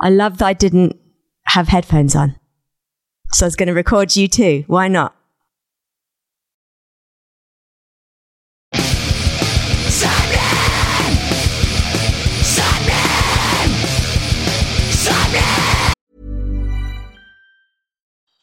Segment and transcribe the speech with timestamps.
[0.00, 0.96] I love that I didn't
[1.46, 2.36] have headphones on.
[3.32, 4.64] So I was going to record you too.
[4.66, 5.14] Why not?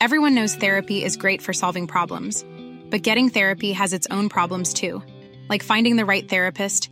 [0.01, 2.45] Everyone knows therapy is great for solving problems,
[2.91, 5.01] but getting therapy has its own problems too,
[5.49, 6.91] like finding the right therapist,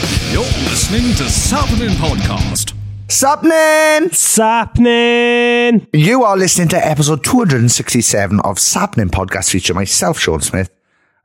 [0.89, 2.73] You're listening to Sappenin Podcast.
[3.07, 4.09] Sapnin!
[4.09, 5.87] Sapnin!
[5.93, 10.69] You are listening to episode 267 of Sappenin Podcast featuring myself, Sean Smith,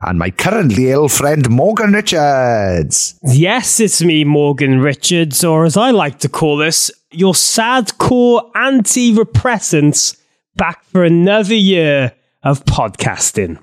[0.01, 3.19] and my currently ill friend Morgan Richards.
[3.23, 8.51] Yes, it's me, Morgan Richards, or as I like to call this, your sad core
[8.55, 10.21] anti-repressants
[10.55, 12.13] back for another year
[12.43, 13.59] of podcasting.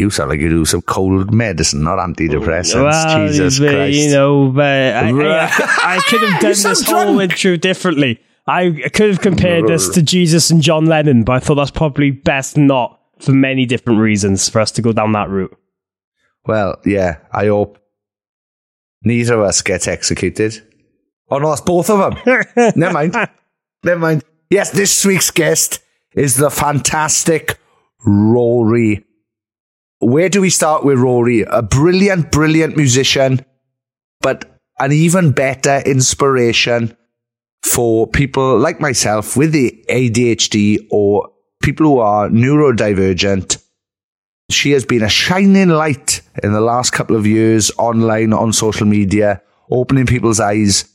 [0.00, 2.82] You sound like you do some cold medicine, not antidepressants.
[2.82, 3.98] Well, Jesus but, Christ.
[3.98, 7.32] You know, but I, I, I, could have done this whole drunk.
[7.32, 8.18] intro differently.
[8.46, 12.10] I could have compared this to Jesus and John Lennon, but I thought that's probably
[12.10, 15.54] best not for many different reasons for us to go down that route.
[16.46, 17.78] Well, yeah, I hope
[19.02, 20.66] neither of us gets executed.
[21.30, 22.42] Oh no, it's both of them.
[22.74, 23.14] Never mind.
[23.84, 24.24] Never mind.
[24.48, 25.80] Yes, this week's guest
[26.14, 27.58] is the fantastic
[28.04, 29.04] Rory.
[30.00, 31.42] Where do we start with Rory?
[31.42, 33.44] A brilliant, brilliant musician,
[34.22, 36.96] but an even better inspiration
[37.62, 41.30] for people like myself with the ADHD or
[41.62, 43.62] people who are neurodivergent.
[44.50, 48.86] She has been a shining light in the last couple of years online on social
[48.86, 50.88] media, opening people's eyes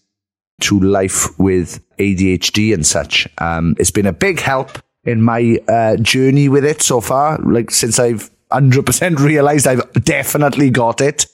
[0.61, 3.27] to life with ADHD and such.
[3.37, 7.37] Um, it's been a big help in my uh, journey with it so far.
[7.37, 11.25] Like since I've 100% realized I've definitely got it.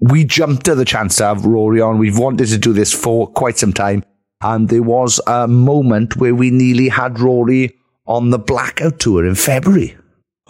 [0.00, 1.98] We jumped at the chance to have Rory on.
[1.98, 4.04] We've wanted to do this for quite some time.
[4.42, 9.36] And there was a moment where we nearly had Rory on the Blackout Tour in
[9.36, 9.96] February.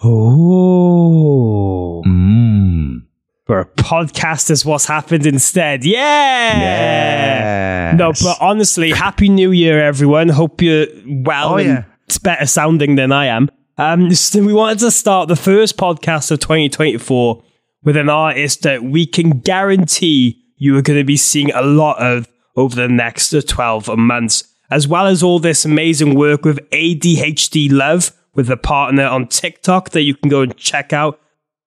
[0.03, 2.01] Oh.
[2.05, 3.03] Mm.
[3.45, 5.83] For a podcast is what's happened instead.
[5.85, 6.59] Yeah.
[6.59, 7.97] Yes.
[7.97, 10.29] No, but honestly, happy new year, everyone.
[10.29, 11.83] Hope you're well Oh, and yeah.
[12.07, 13.49] it's better sounding than I am.
[13.77, 17.43] Um, we wanted to start the first podcast of 2024
[17.83, 21.97] with an artist that we can guarantee you are going to be seeing a lot
[21.97, 27.71] of over the next 12 months, as well as all this amazing work with ADHD
[27.71, 31.19] Love with a partner on TikTok that you can go and check out.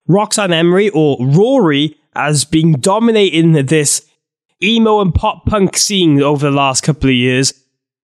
[0.07, 4.09] Roxanne Emery or Rory has been dominating this
[4.63, 7.53] emo and pop punk scene over the last couple of years,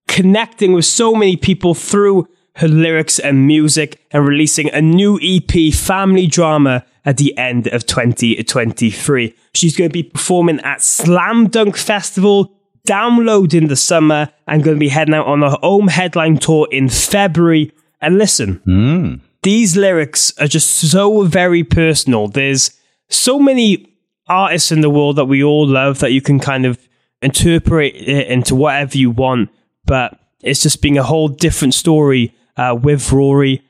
[0.09, 2.27] connecting with so many people through
[2.57, 7.85] her lyrics and music and releasing a new EP, Family Drama, at the end of
[7.85, 9.35] 2023.
[9.53, 12.51] She's going to be performing at Slam Dunk Festival,
[12.87, 16.67] Download in the summer, and going to be heading out on her home headline tour
[16.71, 17.71] in February.
[18.01, 19.15] And listen, hmm.
[19.41, 22.27] these lyrics are just so very personal.
[22.27, 22.71] There's
[23.09, 23.89] so many
[24.27, 26.77] artists in the world that we all love that you can kind of
[27.21, 29.49] interpret it into whatever you want,
[29.85, 33.61] but it's just being a whole different story uh, with Rory.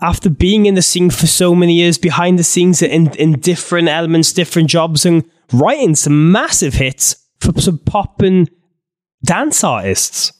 [0.00, 3.88] After being in the scene for so many years, behind the scenes in, in different
[3.88, 8.50] elements, different jobs, and writing some massive hits for some pop and
[9.24, 10.32] dance artists.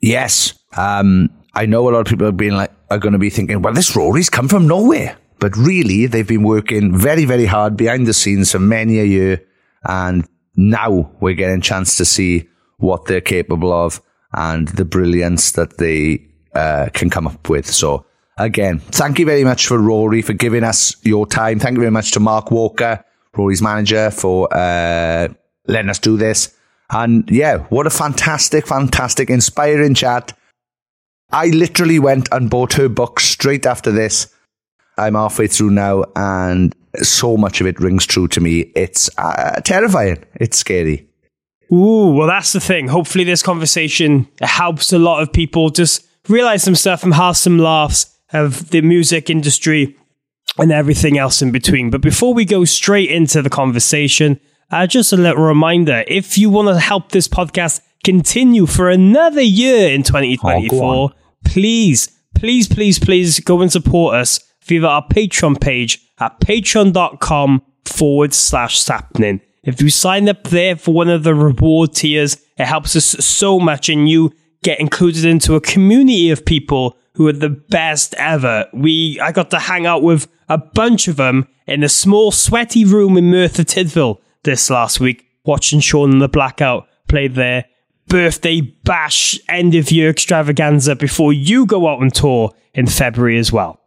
[0.00, 0.58] Yes.
[0.76, 3.62] Um, I know a lot of people have been like, are going to be thinking,
[3.62, 5.16] well, this Rory's come from nowhere.
[5.38, 9.42] But really, they've been working very, very hard behind the scenes for many a year.
[9.84, 10.26] And
[10.56, 12.48] now we're getting a chance to see
[12.78, 14.00] what they're capable of
[14.32, 17.66] and the brilliance that they uh, can come up with.
[17.66, 18.06] So
[18.38, 21.58] again, thank you very much for Rory for giving us your time.
[21.58, 23.04] Thank you very much to Mark Walker,
[23.36, 25.28] Rory's manager, for uh,
[25.66, 26.56] letting us do this.
[26.90, 30.36] And yeah, what a fantastic, fantastic, inspiring chat.
[31.32, 34.32] I literally went and bought her book straight after this.
[34.96, 38.70] I'm halfway through now, and so much of it rings true to me.
[38.76, 40.24] It's uh, terrifying.
[40.36, 41.08] It's scary.
[41.72, 42.88] Ooh, well, that's the thing.
[42.88, 47.58] Hopefully, this conversation helps a lot of people just realize some stuff and have some
[47.58, 49.96] laughs of the music industry
[50.58, 51.90] and everything else in between.
[51.90, 54.40] But before we go straight into the conversation,
[54.70, 59.40] uh, just a little reminder if you want to help this podcast continue for another
[59.40, 61.10] year in 2024,
[61.44, 68.34] please, please, please, please go and support us via our Patreon page at patreon.com forward
[68.34, 69.40] slash sappenin.
[69.62, 73.58] If you sign up there for one of the reward tiers, it helps us so
[73.58, 74.32] much and you
[74.64, 78.66] get included into a community of people who are the best ever.
[78.72, 82.84] We, I got to hang out with a bunch of them in a small sweaty
[82.84, 87.66] room in Merthyr Tydfil this last week, watching Sean and the Blackout play their
[88.08, 93.52] birthday bash end of year extravaganza before you go out on tour in February as
[93.52, 93.80] well.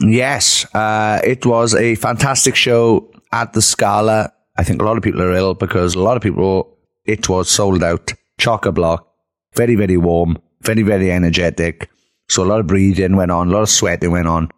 [0.00, 4.32] Yes, uh, it was a fantastic show at the Scala.
[4.56, 7.48] I think a lot of people are ill because a lot of people, it was
[7.48, 9.08] sold out, chock a block,
[9.54, 11.90] very, very warm, very, very energetic.
[12.28, 14.50] So a lot of breathing went on, a lot of sweating went on.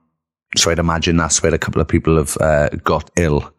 [0.56, 3.52] So I'd imagine that's where a couple of people have uh, got ill.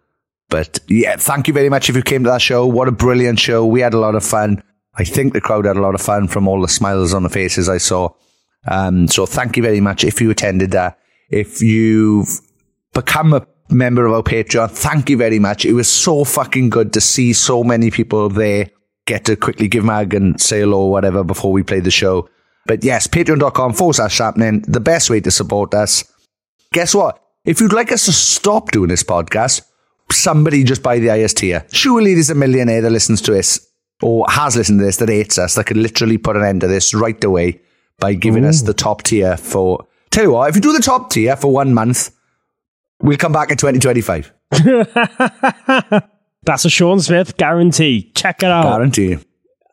[0.49, 2.65] But yeah, thank you very much if you came to that show.
[2.65, 3.65] What a brilliant show.
[3.65, 4.63] We had a lot of fun.
[4.95, 7.29] I think the crowd had a lot of fun from all the smiles on the
[7.29, 8.09] faces I saw.
[8.67, 10.97] Um, so thank you very much if you attended that.
[11.29, 12.39] If you've
[12.93, 15.65] become a member of our Patreon, thank you very much.
[15.65, 18.71] It was so fucking good to see so many people there
[19.07, 22.29] get to quickly give Mag and say hello or whatever before we play the show.
[22.67, 26.03] But yes, patreon.com forward slash sappenin, the best way to support us.
[26.73, 27.23] Guess what?
[27.45, 29.61] If you'd like us to stop doing this podcast,
[30.11, 31.65] somebody just buy the highest tier.
[31.71, 33.65] Surely there's a millionaire that listens to this
[34.01, 36.67] or has listened to this that hates us that could literally put an end to
[36.67, 37.61] this right away
[37.99, 39.87] by giving us the top tier for.
[40.11, 42.11] Tell you what, if you do the top tier for one month,
[43.01, 44.33] we'll come back in 2025.
[46.43, 48.11] That's a Sean Smith guarantee.
[48.15, 48.63] Check it out.
[48.63, 49.17] Guarantee.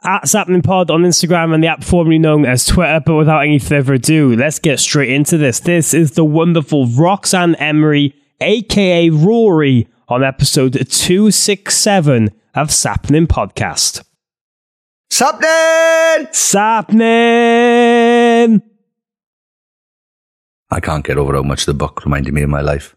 [0.03, 3.01] at Sappenin Pod on Instagram and the app formerly known as Twitter.
[3.05, 5.61] But without any further ado, let's get straight into this.
[5.61, 14.03] This is the wonderful Roxanne Emery, aka Rory, on episode 267 of Sappenin Podcast.
[15.11, 16.27] Something!
[16.33, 17.03] Sappenin!
[20.71, 22.97] I can't get over how much the book reminded me of my life.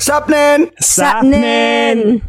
[0.00, 0.70] Something!
[0.80, 2.22] Sapnin!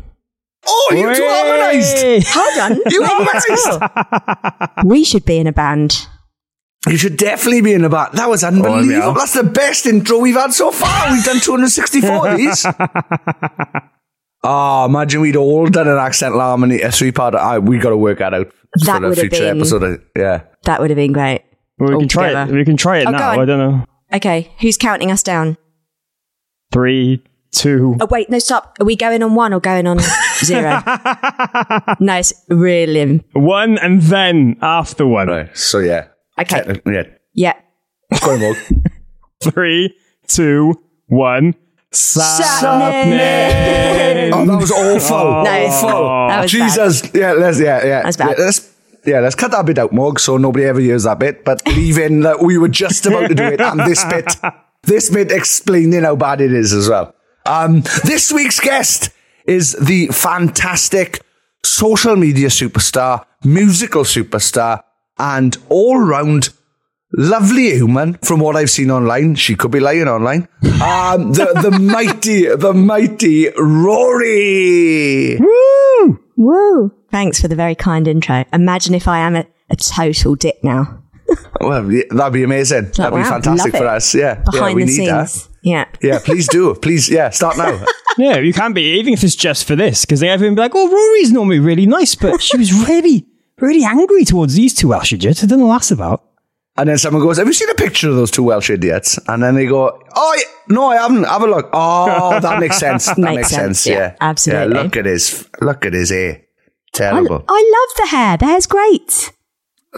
[0.67, 1.97] Oh, you two harmonized!
[1.97, 2.21] Hey!
[2.27, 2.79] Hold on.
[2.91, 4.85] You harmonized!
[4.85, 6.05] We should be in a band.
[6.87, 8.13] You should definitely be in a band.
[8.13, 8.89] That was oh, unbelievable.
[8.91, 9.13] yeah.
[9.17, 11.11] That's the best intro we've had so far.
[11.11, 12.65] We've done 264 of these.
[14.43, 17.35] Oh, imagine we'd all done an accent harmony, a three part.
[17.63, 18.51] We got to work that out
[18.85, 19.83] That for a would have future been- episode.
[19.83, 20.41] Of, yeah.
[20.63, 21.43] That would have been great.
[21.77, 22.51] Well, we can try it.
[22.51, 23.31] We can try it Oh, now.
[23.39, 23.85] I don't know.
[24.13, 25.57] Okay, who's counting us down?
[26.71, 27.95] Three, two.
[27.99, 28.77] Oh, wait, no, stop.
[28.79, 29.99] Are we going on one or going on
[30.43, 30.81] zero?
[31.99, 33.23] no, it's really.
[33.33, 35.27] One and then after one.
[35.27, 35.55] Right.
[35.57, 36.07] So yeah.
[36.39, 36.61] Okay.
[36.61, 37.03] Techni- yeah.
[37.33, 37.53] Yeah.
[38.23, 38.57] Go on, Morg.
[39.43, 39.95] Three,
[40.27, 40.75] two,
[41.07, 41.55] one.
[41.93, 43.19] Sapnin.
[44.33, 45.17] Oh, that was awful.
[45.17, 45.43] Oh.
[45.43, 46.27] No, it's- awful.
[46.29, 47.13] that was Jesus.
[47.13, 48.01] Yeah, let's yeah, yeah.
[48.03, 48.35] That's bad.
[48.37, 51.43] Yeah, let's yeah, let's cut that bit out, Morg, so nobody ever hears that bit.
[51.43, 54.37] But leave in that we were just about to do it, and this bit,
[54.83, 57.13] this bit explaining how bad it is as well.
[57.45, 59.09] Um, this week's guest
[59.45, 61.21] is the fantastic
[61.63, 64.83] social media superstar, musical superstar,
[65.17, 66.49] and all-round
[67.13, 69.35] lovely human from what I've seen online.
[69.35, 70.47] She could be lying online.
[70.63, 75.37] Um, the, the mighty, the mighty Rory.
[75.37, 76.19] Woo!
[76.37, 76.91] Woo.
[77.11, 78.45] Thanks for the very kind intro.
[78.53, 81.03] Imagine if I am a, a total dick now.
[81.61, 82.85] Well, that'd be amazing.
[82.85, 84.15] Like, that'd be fantastic for us.
[84.15, 84.21] Yeah.
[84.37, 85.43] yeah, Behind we the need scenes.
[85.45, 85.49] that.
[85.61, 85.85] Yeah.
[86.01, 86.73] Yeah, please do.
[86.75, 87.85] Please, yeah, start now.
[88.17, 90.73] Yeah, you can be, even if it's just for this, because they everyone be like,
[90.75, 93.25] oh, Rory's normally really nice, but she was really,
[93.61, 95.41] really angry towards these two Welsh idiots.
[95.43, 96.21] I don't know what that's about.
[96.75, 99.17] And then someone goes, Have you seen a picture of those two Welsh idiots?
[99.29, 100.43] And then they go, Oh, yeah,
[100.75, 101.23] no, I haven't.
[101.23, 101.69] Have a look.
[101.71, 103.05] Oh, that makes sense.
[103.05, 103.79] That makes, Makes sense.
[103.79, 103.97] sense, Yeah.
[103.99, 104.75] yeah, absolutely.
[104.75, 106.33] Yeah, look at his, look at his hair.
[106.33, 106.43] I,
[106.93, 107.45] Terrible.
[107.47, 108.37] I love the hair.
[108.37, 109.31] The hair's great.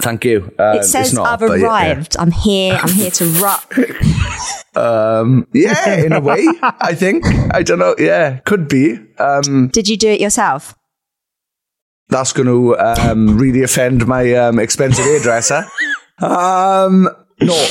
[0.01, 0.53] Thank you.
[0.57, 2.17] Um, it says not, I've but yeah, arrived.
[2.17, 2.79] I'm here.
[2.81, 3.73] I'm here to rock.
[3.77, 4.49] Yeah.
[4.75, 7.23] Um, yeah, in a way, I think.
[7.53, 7.93] I don't know.
[7.99, 8.97] Yeah, could be.
[9.19, 10.75] Um, Did you do it yourself?
[12.13, 15.65] that's going to um, really offend my um, expensive hairdresser.
[16.21, 17.09] Um,
[17.41, 17.67] no,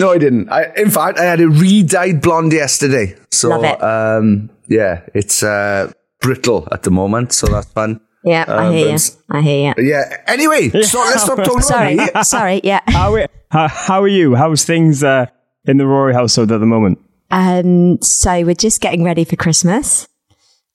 [0.00, 0.48] no, I didn't.
[0.50, 3.16] I, in fact, I had a re-dyed blonde yesterday.
[3.30, 3.82] So, it.
[3.82, 8.00] Um, yeah, it's uh, brittle at the moment, so that's fun.
[8.24, 8.98] Yeah, I Um, hear you.
[9.30, 9.84] I hear you.
[9.88, 10.16] Yeah.
[10.26, 12.22] Anyway, so let's stop talking Sorry, about me.
[12.24, 12.60] sorry.
[12.64, 12.80] Yeah.
[12.88, 14.34] How, are- how, how are you?
[14.36, 15.26] How's things uh,
[15.64, 16.98] in the Rory household at the moment?
[17.30, 20.06] Um, so we're just getting ready for Christmas.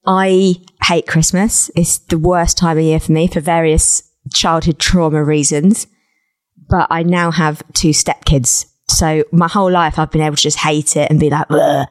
[0.05, 1.69] I hate Christmas.
[1.75, 5.87] It's the worst time of year for me for various childhood trauma reasons.
[6.69, 8.65] But I now have two stepkids.
[8.89, 11.87] So my whole life I've been able to just hate it and be like, "Ugh,"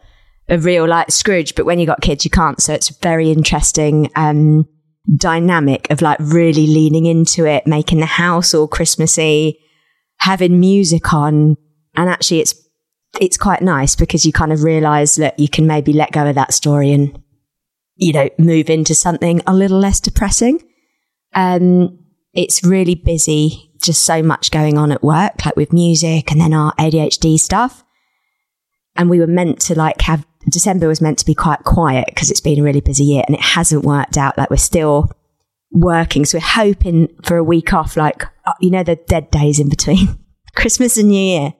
[0.48, 1.54] a real like Scrooge.
[1.54, 2.60] But when you got kids, you can't.
[2.60, 4.68] So it's very interesting, um,
[5.16, 9.58] dynamic of like really leaning into it, making the house all Christmassy,
[10.18, 11.56] having music on.
[11.96, 12.54] And actually it's
[13.20, 16.34] it's quite nice because you kind of realize that you can maybe let go of
[16.34, 17.22] that story and,
[17.96, 20.60] you know, move into something a little less depressing.
[21.34, 21.98] Um,
[22.32, 26.52] it's really busy, just so much going on at work, like with music and then
[26.52, 27.84] our ADHD stuff.
[28.96, 32.30] And we were meant to like have, December was meant to be quite quiet because
[32.30, 34.36] it's been a really busy year and it hasn't worked out.
[34.38, 35.10] Like we're still
[35.70, 36.24] working.
[36.24, 39.68] So we're hoping for a week off, like, uh, you know, the dead days in
[39.68, 40.18] between
[40.54, 41.54] Christmas and New Year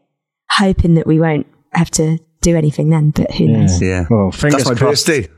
[0.51, 3.81] hoping that we won't have to do anything then, but who knows?
[3.83, 4.05] Yeah.
[4.09, 5.07] Well, fingers That's my crossed.
[5.07, 5.29] birthday.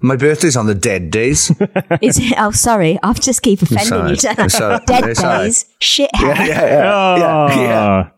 [0.00, 1.50] My birthday's on the dead days.
[2.02, 2.34] Is it?
[2.36, 2.98] Oh, sorry.
[3.02, 4.16] I'll just keep offending you.
[4.16, 4.42] don't I?
[4.42, 4.80] I'm sorry.
[4.86, 6.46] Dead days, shit yeah, hair.
[6.46, 8.10] yeah, yeah, yeah, yeah.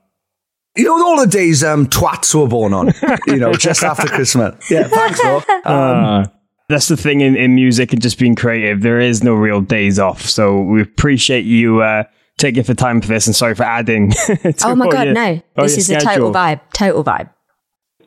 [0.76, 2.92] You know all the days um, twats were born on.
[3.26, 4.54] You know, just after Christmas.
[4.70, 5.36] Yeah, thanks, bro.
[5.64, 6.26] Um, Uh,
[6.68, 8.80] that's the thing in, in music and just being creative.
[8.82, 10.22] There is no real days off.
[10.22, 12.04] So we appreciate you uh,
[12.38, 14.10] taking the time for this and sorry for adding.
[14.26, 15.40] to Oh my god, your- no!
[15.56, 16.60] This your is a total vibe.
[16.72, 17.30] Total vibe.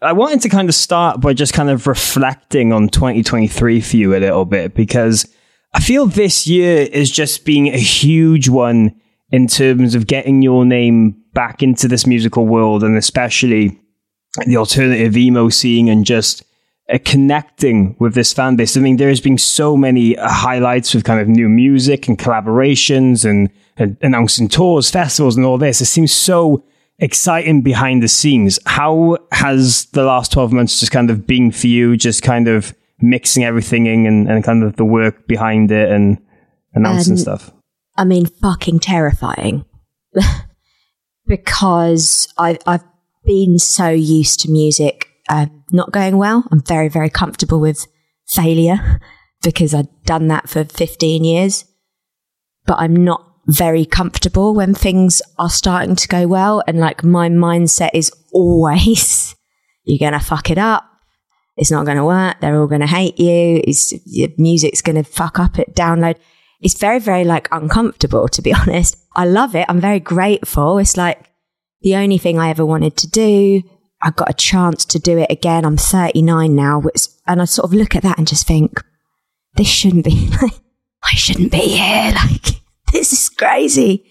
[0.01, 4.15] I wanted to kind of start by just kind of reflecting on 2023 for you
[4.15, 5.27] a little bit because
[5.73, 8.95] I feel this year is just being a huge one
[9.31, 13.79] in terms of getting your name back into this musical world and especially
[14.45, 16.43] the alternative emo scene and just
[16.91, 18.75] uh, connecting with this fan base.
[18.77, 22.17] I mean, there has been so many uh, highlights with kind of new music and
[22.17, 25.81] collaborations and, and announcing tours, festivals, and all this.
[25.81, 26.63] It seems so
[26.99, 28.59] exciting behind the scenes.
[28.65, 32.73] How has the last 12 months just kind of been for you, just kind of
[33.01, 36.17] mixing everything in and, and kind of the work behind it and
[36.73, 37.51] announcing Um, stuff?
[37.95, 39.65] I mean, fucking terrifying.
[41.29, 42.83] because I've, I've
[43.23, 46.43] been so used to music um, not going well.
[46.51, 47.85] I'm very, very comfortable with
[48.27, 48.99] failure
[49.43, 51.65] because I've done that for 15 years.
[52.65, 56.63] But I'm not very comfortable when things are starting to go well.
[56.67, 59.35] And like my mindset is always,
[59.83, 60.83] you're going to fuck it up.
[61.57, 62.37] It's not going to work.
[62.39, 63.61] They're all going to hate you.
[63.63, 66.17] It's, your music's going to fuck up at download
[66.61, 68.97] it's very, very like uncomfortable, to be honest.
[69.15, 69.65] I love it.
[69.69, 70.77] I'm very grateful.
[70.77, 71.29] It's like
[71.81, 73.63] the only thing I ever wanted to do.
[74.01, 75.65] I got a chance to do it again.
[75.65, 76.81] I'm 39 now.
[77.27, 78.81] And I sort of look at that and just think,
[79.55, 80.31] this shouldn't be,
[81.03, 82.13] I shouldn't be here.
[82.29, 82.61] Like,
[82.91, 84.05] this is crazy.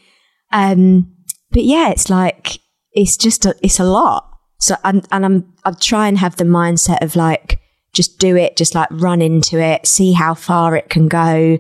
[0.53, 1.17] Um,
[1.51, 2.61] but yeah, it's like,
[2.93, 4.31] it's just, a, it's a lot.
[4.61, 7.61] So, and, and I'm, I try and have the mindset of like,
[7.93, 11.59] just do it, just like run into it, see how far it can go,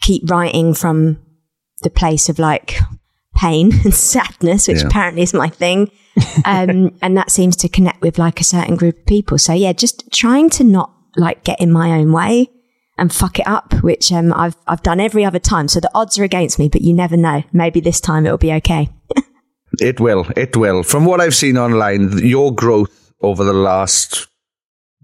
[0.00, 1.18] keep writing from
[1.82, 2.78] the place of like
[3.36, 4.86] pain and sadness, which Yeah.
[4.88, 5.90] apparently is my thing.
[6.44, 9.38] Um, and that seems to connect with like a certain group of people.
[9.38, 12.48] So yeah, just trying to not like get in my own way
[12.98, 15.68] and fuck it up, which um, I've I've done every other time.
[15.68, 17.42] So the odds are against me, but you never know.
[17.52, 18.88] Maybe this time it'll be okay.
[19.78, 20.26] It will.
[20.36, 20.82] It will.
[20.82, 24.26] From what I've seen online, your growth over the last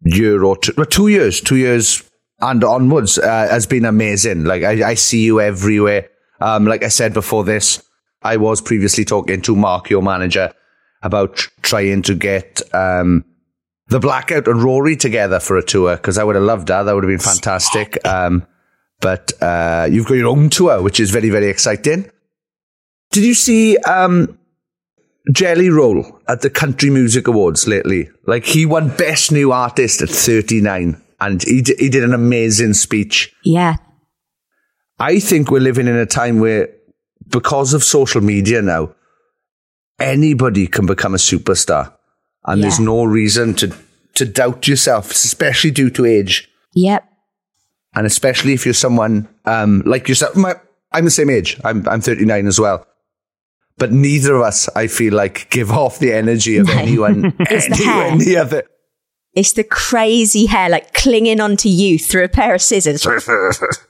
[0.04, 2.02] year or two, two years, two years
[2.40, 4.44] and onwards uh, has been amazing.
[4.44, 6.08] Like I, I see you everywhere.
[6.40, 7.82] Um, like I said before this,
[8.22, 10.52] I was previously talking to Mark, your manager,
[11.02, 13.24] about tr- trying to get um,
[13.88, 16.82] the Blackout and Rory together for a tour because I would have loved that.
[16.82, 18.04] That would have been fantastic.
[18.06, 18.46] Um,
[19.00, 22.10] but uh, you've got your own tour, which is very, very exciting.
[23.12, 24.38] Did you see um,
[25.32, 28.10] Jelly Roll at the Country Music Awards lately?
[28.26, 32.72] Like he won Best New Artist at 39 and he, d- he did an amazing
[32.74, 33.34] speech.
[33.44, 33.76] Yeah,
[34.98, 36.68] I think we're living in a time where,
[37.28, 38.94] because of social media now,
[39.98, 41.92] anybody can become a superstar.
[42.44, 43.74] And there's no reason to,
[44.14, 46.48] to doubt yourself, especially due to age.
[46.74, 47.04] yep,
[47.94, 50.36] And especially if you're someone um, like yourself.
[50.36, 50.54] My,
[50.92, 51.60] I'm the same age.
[51.64, 52.86] I'm, I'm 39 as well.
[53.78, 56.72] But neither of us, I feel like, give off the energy of No.
[56.74, 58.16] anyone It's the anywhere hair.
[58.16, 58.64] near the.
[59.36, 63.06] It's the crazy hair like clinging onto you through a pair of scissors.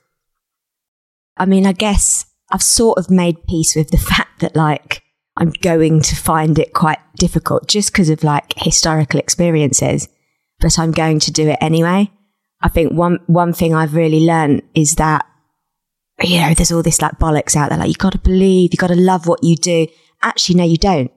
[1.37, 5.03] I mean, I guess I've sort of made peace with the fact that like
[5.37, 10.09] I'm going to find it quite difficult just because of like historical experiences,
[10.59, 12.11] but I'm going to do it anyway.
[12.61, 15.25] I think one, one thing I've really learned is that,
[16.21, 17.77] you know, there's all this like bollocks out there.
[17.77, 19.87] Like you got to believe, you got to love what you do.
[20.23, 21.11] Actually, no, you don't.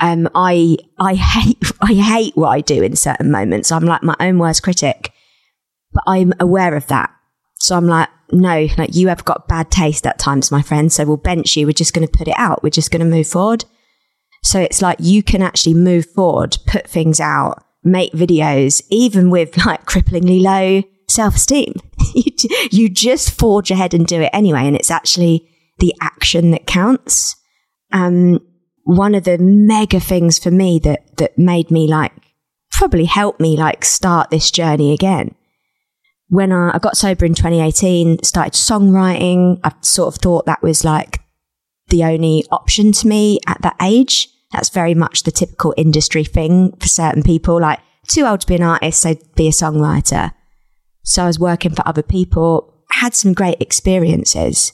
[0.00, 3.72] Um, I, I hate, I hate what I do in certain moments.
[3.72, 5.12] I'm like my own worst critic,
[5.92, 7.10] but I'm aware of that.
[7.60, 10.92] So I'm like, no, like you have got bad taste at times, my friend.
[10.92, 11.66] So we'll bench you.
[11.66, 12.62] We're just going to put it out.
[12.62, 13.64] We're just going to move forward.
[14.42, 19.56] So it's like you can actually move forward, put things out, make videos, even with
[19.66, 21.74] like cripplingly low self esteem.
[22.70, 24.66] you, just forge ahead and do it anyway.
[24.66, 27.36] And it's actually the action that counts.
[27.92, 28.40] Um,
[28.88, 32.12] one of the mega things for me that, that made me like,
[32.70, 35.34] probably helped me like start this journey again
[36.28, 40.84] when I, I got sober in 2018, started songwriting, I sort of thought that was
[40.84, 41.20] like
[41.88, 44.28] the only option to me at that age.
[44.52, 48.56] That's very much the typical industry thing for certain people, like too old to be
[48.56, 50.32] an artist, so be a songwriter.
[51.02, 54.72] So I was working for other people, had some great experiences.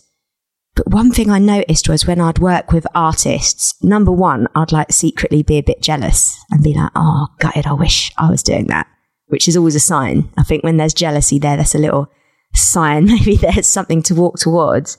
[0.76, 4.92] But one thing I noticed was when I'd work with artists, number one, I'd like
[4.92, 8.66] secretly be a bit jealous and be like, oh, gutted, I wish I was doing
[8.66, 8.88] that
[9.26, 10.30] which is always a sign.
[10.36, 12.10] I think when there's jealousy there, that's a little
[12.54, 13.06] sign.
[13.06, 14.98] Maybe there's something to walk towards.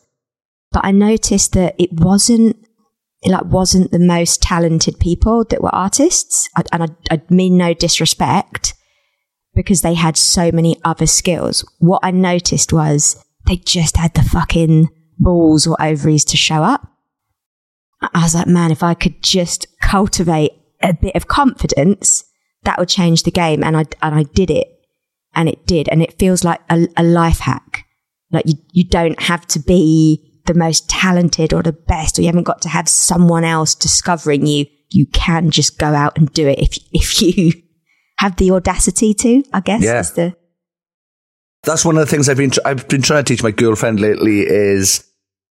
[0.72, 2.58] But I noticed that it wasn't,
[3.22, 6.50] it like wasn't the most talented people that were artists.
[6.74, 8.74] And I, I mean no disrespect
[9.54, 11.64] because they had so many other skills.
[11.80, 14.90] What I noticed was they just had the fucking
[15.26, 16.88] balls or ovaries to show up.
[18.02, 22.24] I was like, man, if I could just cultivate a bit of confidence,
[22.64, 23.64] that would change the game.
[23.64, 24.68] And I, and I did it
[25.34, 25.90] and it did.
[25.90, 27.86] And it feels like a, a life hack.
[28.32, 32.28] Like you, you don't have to be the most talented or the best, or you
[32.28, 34.66] haven't got to have someone else discovering you.
[34.90, 37.52] You can just go out and do it if, if you
[38.20, 39.84] have the audacity to, I guess.
[39.84, 40.00] Yeah.
[40.00, 40.36] is the,
[41.64, 44.00] That's one of the things I've been tr- I've been trying to teach my girlfriend
[44.00, 45.04] lately is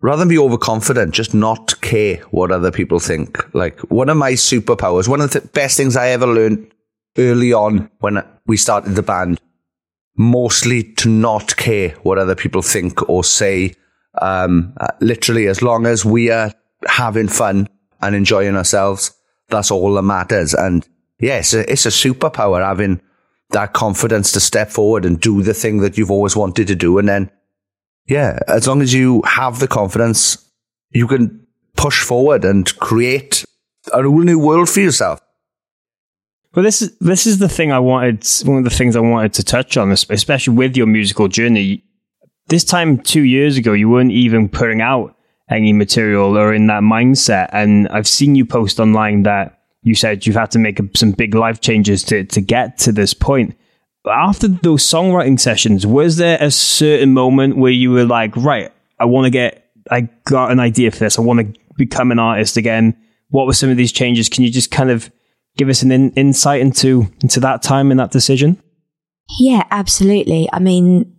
[0.06, 3.44] rather than be overconfident, just not care what other people think.
[3.56, 6.72] Like one of my superpowers, one of the best things I ever learned
[7.18, 9.42] early on when we started the band,
[10.16, 13.74] mostly to not care what other people think or say.
[14.22, 16.52] Um, uh, literally, as long as we are
[16.86, 17.68] having fun
[18.00, 19.12] and enjoying ourselves,
[19.50, 20.54] that's all that matters.
[20.54, 20.88] And
[21.20, 23.02] yes, yeah, it's, it's a superpower having
[23.50, 27.00] that confidence to step forward and do the thing that you've always wanted to do.
[27.00, 27.32] And then,
[28.08, 30.38] yeah, as long as you have the confidence,
[30.92, 33.46] you can push forward and create
[33.92, 35.20] a whole new world for yourself.
[36.54, 38.26] Well, this is this is the thing I wanted.
[38.46, 41.84] One of the things I wanted to touch on, especially with your musical journey.
[42.48, 45.16] This time two years ago, you weren't even putting out
[45.50, 50.26] any material or in that mindset, and I've seen you post online that you said
[50.26, 53.58] you've had to make some big life changes to to get to this point.
[54.08, 59.06] After those songwriting sessions, was there a certain moment where you were like, right, I
[59.06, 61.18] want to get, I got an idea for this.
[61.18, 62.96] I want to become an artist again.
[63.30, 64.30] What were some of these changes?
[64.30, 65.12] Can you just kind of
[65.58, 68.62] give us an in- insight into into that time and that decision?
[69.40, 70.48] Yeah, absolutely.
[70.54, 71.14] I mean,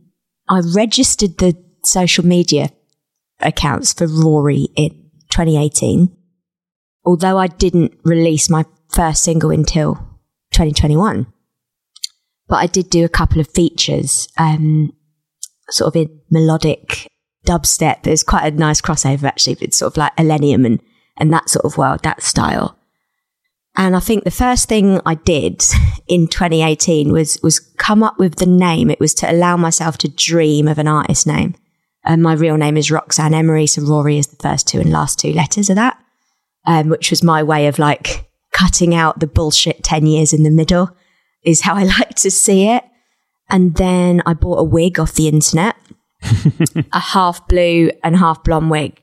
[0.49, 2.71] I registered the social media
[3.41, 4.91] accounts for Rory in
[5.31, 6.17] 2018,
[7.05, 9.97] although I didn't release my first single until
[10.53, 11.27] 2021.
[12.49, 14.93] But I did do a couple of features, um,
[15.71, 17.09] sort of in melodic
[17.47, 18.03] dubstep.
[18.03, 19.57] There's quite a nice crossover actually.
[19.61, 20.81] It's sort of like Illenium and,
[21.17, 22.79] and that sort of world, that style.
[23.77, 25.63] And I think the first thing I did
[26.09, 28.91] in 2018 was, was come up with the name.
[28.91, 31.55] It was to allow myself to dream of an artist name.
[32.05, 33.67] And my real name is Roxanne Emery.
[33.67, 35.99] So Rory is the first two and last two letters of that,
[36.65, 40.51] um, which was my way of like cutting out the bullshit 10 years in the
[40.51, 40.97] middle
[41.47, 42.85] is how I like to see it.
[43.49, 45.77] And then I bought a wig off the internet,
[46.93, 49.01] a half blue and half blonde wig.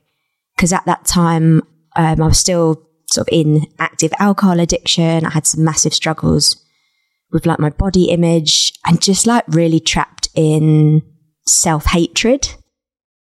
[0.58, 1.62] Cause at that time,
[1.96, 5.24] um, I was still sort of in active alcohol addiction.
[5.24, 6.62] I had some massive struggles
[7.32, 11.02] with like my body image and just like really trapped in
[11.46, 12.54] self hatred.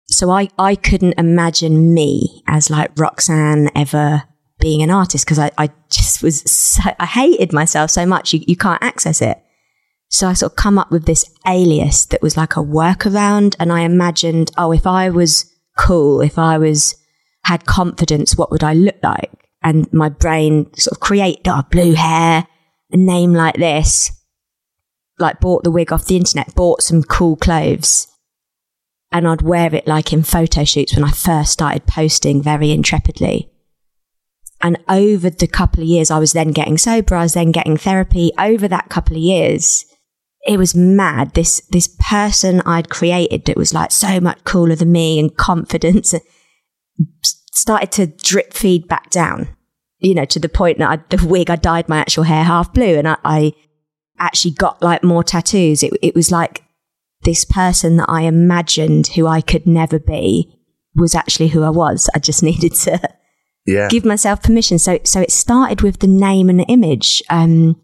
[0.08, 4.24] So I, I couldn't imagine me as like Roxanne ever
[4.64, 8.32] being an artist because I, I just was so, I hated myself so much.
[8.32, 9.38] You, you can't access it.
[10.08, 13.56] So I sort of come up with this alias that was like a workaround.
[13.58, 16.96] And I imagined, oh, if I was cool, if I was,
[17.44, 19.44] had confidence, what would I look like?
[19.64, 22.46] and my brain sort of created oh, blue hair,
[22.92, 24.12] a name like this.
[25.18, 28.08] Like bought the wig off the internet, bought some cool clothes,
[29.10, 33.50] and I'd wear it like in photo shoots when I first started posting very intrepidly.
[34.64, 37.76] And over the couple of years, I was then getting sober, I was then getting
[37.76, 38.32] therapy.
[38.38, 39.84] Over that couple of years,
[40.46, 41.34] it was mad.
[41.34, 46.14] This, this person I'd created that was like so much cooler than me and confidence
[46.14, 46.20] uh,
[47.52, 49.54] started to drip feed back down,
[49.98, 52.72] you know, to the point that I, the wig, I dyed my actual hair half
[52.72, 53.52] blue and I, I
[54.18, 55.82] actually got like more tattoos.
[55.82, 56.64] It, it was like
[57.24, 60.58] this person that I imagined who I could never be
[60.96, 62.08] was actually who I was.
[62.14, 62.98] I just needed to
[63.66, 63.88] Yeah.
[63.88, 64.78] give myself permission.
[64.78, 67.80] So, so it started with the name and the image, um,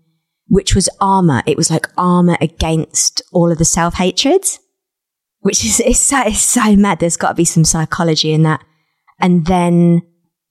[0.46, 1.42] which was armor.
[1.46, 4.44] It was like armor against all of the self hatred,
[5.40, 6.98] which is, it's so, it's so mad.
[6.98, 8.62] There's got to be some psychology in that.
[9.18, 10.02] And then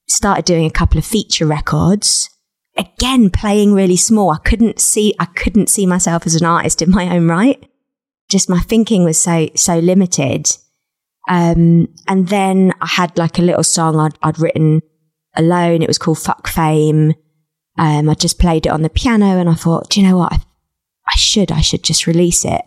[0.07, 2.29] started doing a couple of feature records.
[2.77, 4.31] Again, playing really small.
[4.31, 7.63] I couldn't see, I couldn't see myself as an artist in my own right.
[8.29, 10.47] Just my thinking was so, so limited.
[11.29, 14.81] Um, and then I had like a little song I'd, I'd written
[15.39, 15.81] alone.
[15.81, 17.15] It was called Fuck Fame.
[17.77, 20.33] Um, I just played it on the piano and I thought, do you know what?
[20.33, 20.37] I,
[21.07, 22.61] I should, I should just release it.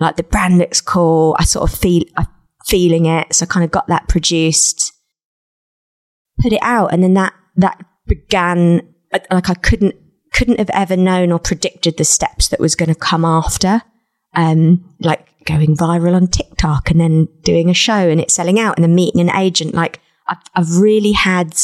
[0.00, 1.36] Like the brand looks cool.
[1.38, 2.26] I sort of feel, I'm
[2.66, 3.34] feeling it.
[3.34, 4.92] So I kind of got that produced,
[6.40, 6.92] put it out.
[6.92, 8.94] And then that, that began,
[9.30, 9.94] like I couldn't,
[10.32, 13.82] couldn't have ever known or predicted the steps that was going to come after.
[14.34, 18.76] Um, like going viral on TikTok and then doing a show and it selling out
[18.76, 19.74] and then meeting an agent.
[19.74, 21.56] Like I've, I've really had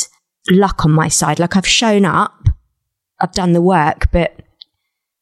[0.50, 1.38] luck on my side.
[1.38, 2.48] Like I've shown up,
[3.20, 4.42] I've done the work, but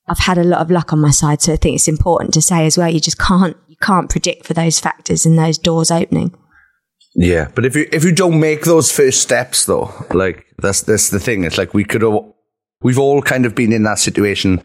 [0.08, 1.42] I've had a lot of luck on my side.
[1.42, 4.46] So I think it's important to say as well, you just can't, you can't predict
[4.46, 6.34] for those factors and those doors opening.
[7.14, 11.10] Yeah, but if you if you don't make those first steps though, like that's that's
[11.10, 11.42] the thing.
[11.42, 12.22] It's like we could have,
[12.82, 14.62] we've all kind of been in that situation,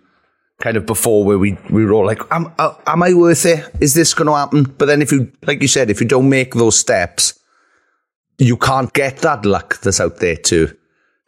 [0.62, 3.68] kind of before where we we were all like, am uh, am I worth it?
[3.82, 4.64] Is this going to happen?
[4.64, 7.40] But then if you, like you said, if you don't make those steps,
[8.38, 10.76] you can't get that luck that's out there to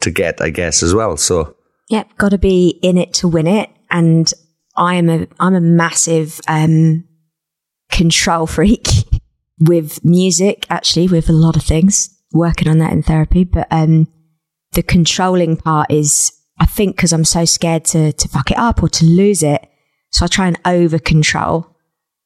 [0.01, 1.17] to get, I guess, as well.
[1.17, 1.55] So
[1.89, 3.69] Yep, got to be in it to win it.
[3.89, 4.31] And
[4.75, 7.05] I am a I'm a massive um,
[7.89, 8.87] control freak
[9.59, 10.65] with music.
[10.69, 13.43] Actually, with a lot of things, working on that in therapy.
[13.43, 14.07] But um,
[14.73, 18.83] the controlling part is, I think, because I'm so scared to to fuck it up
[18.83, 19.65] or to lose it,
[20.11, 21.73] so I try and over control.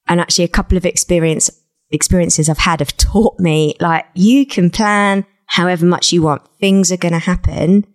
[0.07, 1.51] And actually, a couple of experience
[1.91, 6.41] experiences I've had have taught me like you can plan however much you want.
[6.59, 7.85] Things are going to happen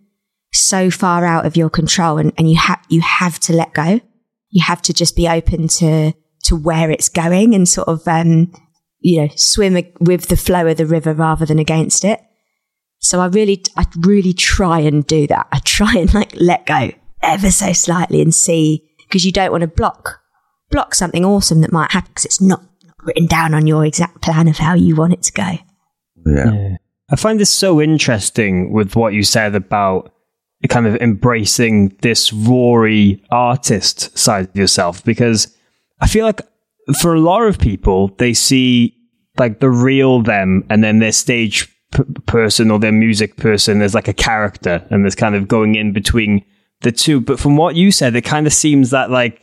[0.53, 4.01] so far out of your control and, and you have you have to let go.
[4.51, 6.13] You have to just be open to
[6.45, 8.53] to where it's going and sort of um,
[9.01, 12.21] you know, swim with the flow of the river rather than against it.
[12.99, 15.47] So I really I really try and do that.
[15.53, 16.91] I try and like let go
[17.23, 20.21] ever so slightly and see because you don't want to block
[20.71, 22.63] block something awesome that might happen because it's not
[23.07, 25.53] written down on your exact plan of how you want it to go.
[26.27, 26.77] yeah,
[27.11, 30.13] I find this so interesting with what you said about
[30.69, 35.55] kind of embracing this Rory artist side of yourself because
[36.01, 36.41] I feel like
[37.01, 38.97] for a lot of people, they see
[39.39, 43.95] like the real them and then their stage p- person or their music person as
[43.95, 46.45] like a character and there's kind of going in between
[46.81, 47.21] the two.
[47.21, 49.41] But from what you said, it kind of seems that like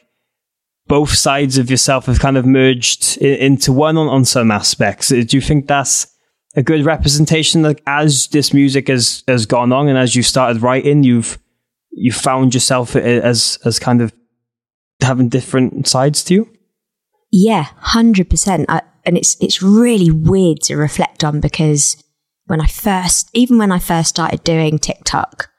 [0.87, 5.11] both sides of yourself have kind of merged i- into one on, on some aspects.
[5.11, 6.07] Uh, Do you think that's
[6.55, 7.61] a good representation?
[7.61, 11.39] Like as this music has has gone on and as you started writing, you've
[11.91, 14.13] you found yourself as as kind of
[15.01, 16.49] having different sides to you.
[17.31, 18.69] Yeah, hundred percent.
[19.05, 21.97] And it's it's really weird to reflect on because
[22.45, 25.49] when I first, even when I first started doing TikTok,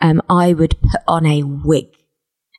[0.00, 1.86] um, I would put on a wig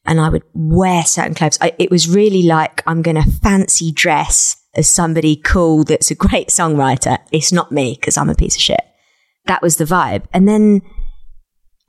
[0.05, 1.57] and I would wear certain clothes.
[1.61, 6.15] I, it was really like I'm going to fancy dress as somebody cool that's a
[6.27, 7.17] great songwriter.
[7.31, 8.81] It's not me because I'm a piece of shit.
[9.45, 10.25] That was the vibe.
[10.33, 10.81] And then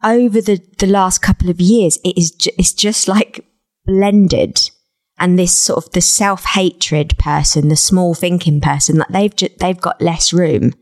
[0.04, 3.44] over the, the last couple of years, it is ju- it's just like
[3.84, 4.70] blended.
[5.18, 9.48] And this sort of the self hatred person, the small thinking person, like they've ju-
[9.58, 10.74] they've got less room,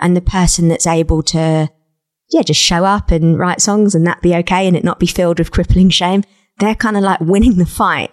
[0.00, 1.70] and the person that's able to,
[2.30, 5.06] yeah, just show up and write songs and that be okay, and it not be
[5.06, 6.24] filled with crippling shame.
[6.58, 8.10] They're kind of like winning the fight,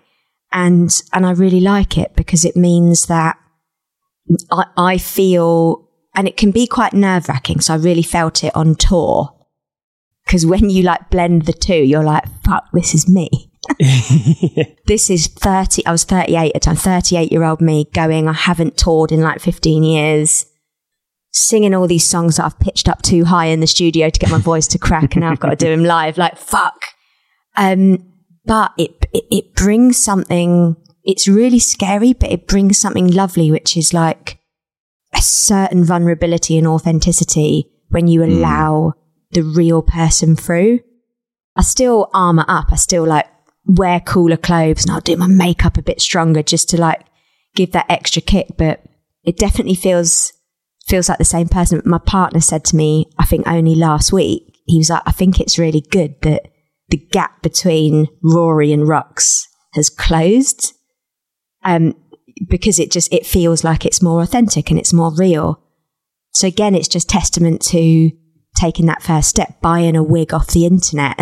[0.51, 3.37] and and I really like it because it means that
[4.51, 7.61] I, I feel, and it can be quite nerve wracking.
[7.61, 9.33] So I really felt it on tour
[10.25, 13.29] because when you like blend the two, you're like, fuck, this is me.
[14.87, 18.33] this is 30, I was 38 at the time, 38 year old me going, I
[18.33, 20.45] haven't toured in like 15 years,
[21.31, 24.31] singing all these songs that I've pitched up too high in the studio to get
[24.31, 26.17] my voice to crack and now I've got to do them live.
[26.17, 26.83] Like, fuck.
[27.55, 28.12] Um,
[28.45, 33.77] but it, it, it brings something, it's really scary, but it brings something lovely, which
[33.77, 34.39] is like
[35.13, 38.31] a certain vulnerability and authenticity when you hmm.
[38.31, 38.93] allow
[39.31, 40.79] the real person through.
[41.55, 42.71] I still armor up.
[42.71, 43.27] I still like
[43.65, 47.05] wear cooler clothes and I'll do my makeup a bit stronger just to like
[47.55, 48.47] give that extra kick.
[48.57, 48.83] But
[49.23, 50.33] it definitely feels,
[50.87, 51.81] feels like the same person.
[51.85, 55.39] My partner said to me, I think only last week, he was like, I think
[55.39, 56.47] it's really good that
[56.93, 60.73] the gap between Rory and Rox has closed.
[61.63, 61.95] Um,
[62.47, 65.59] because it just, it feels like it's more authentic and it's more real.
[66.33, 68.11] So again, it's just testament to
[68.55, 71.19] taking that first step, buying a wig off the internet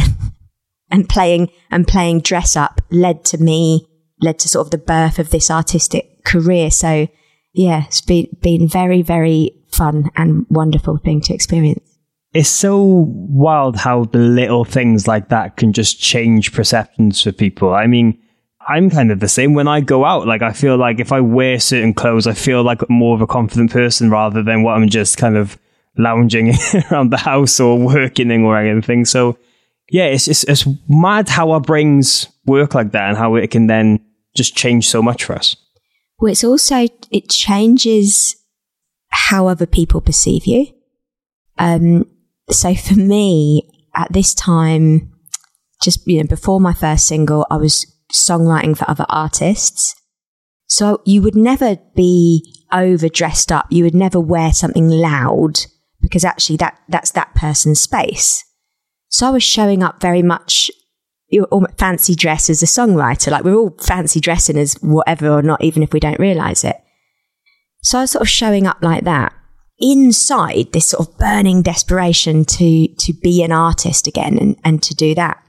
[0.92, 3.88] and playing and playing dress up led to me,
[4.20, 6.70] led to sort of the birth of this artistic career.
[6.70, 7.08] So
[7.54, 11.91] yeah, it's been, been very, very fun and wonderful thing to experience.
[12.34, 17.74] It's so wild how the little things like that can just change perceptions for people.
[17.74, 18.18] I mean,
[18.68, 20.28] I'm kind of the same when I go out.
[20.28, 23.28] Like, I feel like if I wear certain clothes, I feel like more of a
[23.28, 25.58] confident person rather than what I'm just kind of
[25.98, 26.54] lounging
[26.92, 29.06] around the house or working or anything.
[29.06, 29.38] So,
[29.90, 33.68] yeah, it's just, it's mad how our brains work like that and how it can
[33.68, 34.00] then
[34.36, 35.56] just change so much for us.
[36.20, 38.36] Well, it's also, it changes
[39.10, 40.68] how other people perceive you.
[41.58, 42.06] Um,
[42.54, 45.12] so for me, at this time,
[45.82, 49.96] just, you know, before my first single, I was songwriting for other artists.
[50.68, 53.68] So you would never be overdressed up.
[53.70, 55.60] You would never wear something loud
[56.02, 58.44] because actually that, that's that person's space.
[59.10, 60.72] So I was showing up very much
[61.28, 63.32] you're all fancy dress as a songwriter.
[63.32, 66.78] Like we're all fancy dressing as whatever or not, even if we don't realize it.
[67.84, 69.34] So I was sort of showing up like that
[69.82, 74.94] inside this sort of burning desperation to, to be an artist again and, and to
[74.94, 75.44] do that.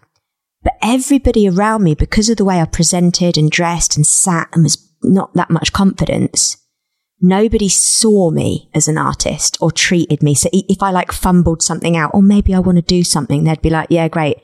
[0.62, 4.62] But everybody around me, because of the way I presented and dressed and sat and
[4.62, 6.56] was not that much confidence,
[7.20, 10.34] nobody saw me as an artist or treated me.
[10.34, 13.62] So if I like fumbled something out, or maybe I want to do something, they'd
[13.62, 14.38] be like, yeah, great.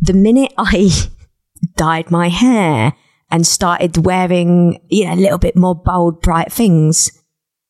[0.00, 0.90] The minute I
[1.76, 2.94] dyed my hair
[3.30, 7.10] and started wearing, you know, a little bit more bold, bright things,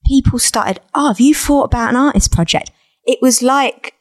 [0.06, 2.70] people started, oh, have you thought about an artist project?
[3.04, 3.94] It was like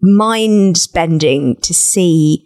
[0.00, 2.44] mind bending to see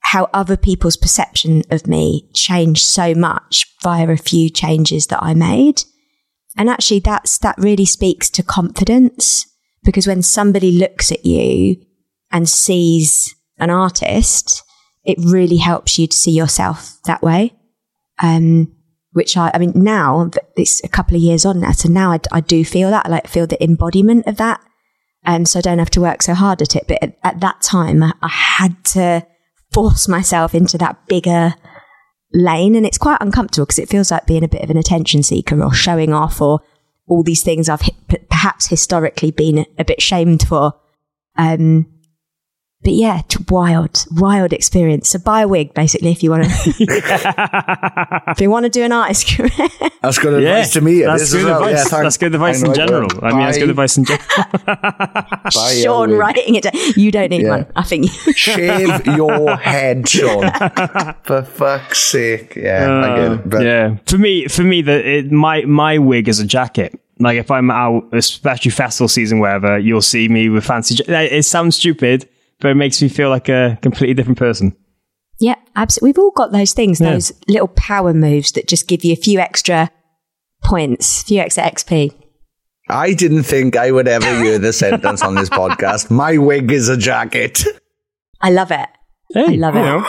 [0.00, 5.34] how other people's perception of me changed so much via a few changes that I
[5.34, 5.82] made.
[6.56, 9.46] And actually that's, that really speaks to confidence
[9.82, 11.76] because when somebody looks at you
[12.30, 14.62] and sees an artist,
[15.04, 17.54] it really helps you to see yourself that way.
[18.22, 18.73] Um,
[19.14, 21.70] which I, I mean, now it's a couple of years on now.
[21.70, 24.60] So now I, I do feel that, I like feel the embodiment of that.
[25.24, 26.84] And so I don't have to work so hard at it.
[26.88, 29.24] But at, at that time, I, I had to
[29.72, 31.54] force myself into that bigger
[32.32, 32.74] lane.
[32.74, 35.62] And it's quite uncomfortable because it feels like being a bit of an attention seeker
[35.62, 36.60] or showing off or
[37.06, 40.74] all these things I've hi- perhaps historically been a bit shamed for.
[41.36, 41.86] Um,
[42.84, 45.08] but yeah, t- wild, wild experience.
[45.08, 46.50] So buy a wig, basically, if you want to.
[48.28, 49.50] if you want to do an artist career.
[50.02, 51.00] That's good advice to me.
[51.02, 51.64] That's good well.
[51.64, 51.90] advice.
[51.90, 53.08] Yeah, that's good advice I know in general.
[53.14, 53.24] will.
[53.24, 54.26] I mean, that's good advice in general.
[55.50, 56.72] Sean writing it down.
[56.94, 57.48] You don't need Yeah.
[57.48, 57.66] one.
[57.74, 58.10] I think.
[58.36, 60.50] Shave your head, Sean.
[61.22, 62.54] For fuck's sake.
[62.54, 63.48] Yeah, I get it.
[63.48, 67.00] But Uh, yeah, for me, for me, the it, my my wig is a jacket.
[67.18, 70.96] Like if I'm out, especially festival season, wherever, you'll see me with fancy.
[71.08, 72.28] Ja- it sounds stupid,
[72.60, 74.76] but it makes me feel like a completely different person.
[75.40, 76.08] Yeah, absolutely.
[76.10, 77.12] We've all got those things, Yeah.
[77.12, 79.90] those little power moves that just give you a few extra
[80.62, 82.12] points, a few extra XP.
[82.88, 86.10] I didn't think I would ever hear the sentence on this podcast.
[86.10, 87.64] My wig is a jacket.
[88.40, 88.88] I love it.
[89.34, 89.78] I love it.
[89.80, 90.06] know.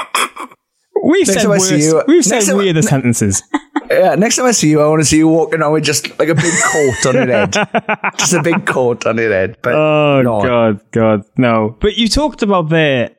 [1.03, 3.41] We've Next said worse, you- we've next said time I- weirder sentences.
[3.89, 6.17] Yeah, next time I see you, I want to see you walking around with just
[6.19, 7.53] like a big coat on your head.
[8.17, 9.57] Just a big coat on your head.
[9.61, 10.41] But Oh no.
[10.41, 11.77] god, god, no.
[11.79, 13.15] But you talked about the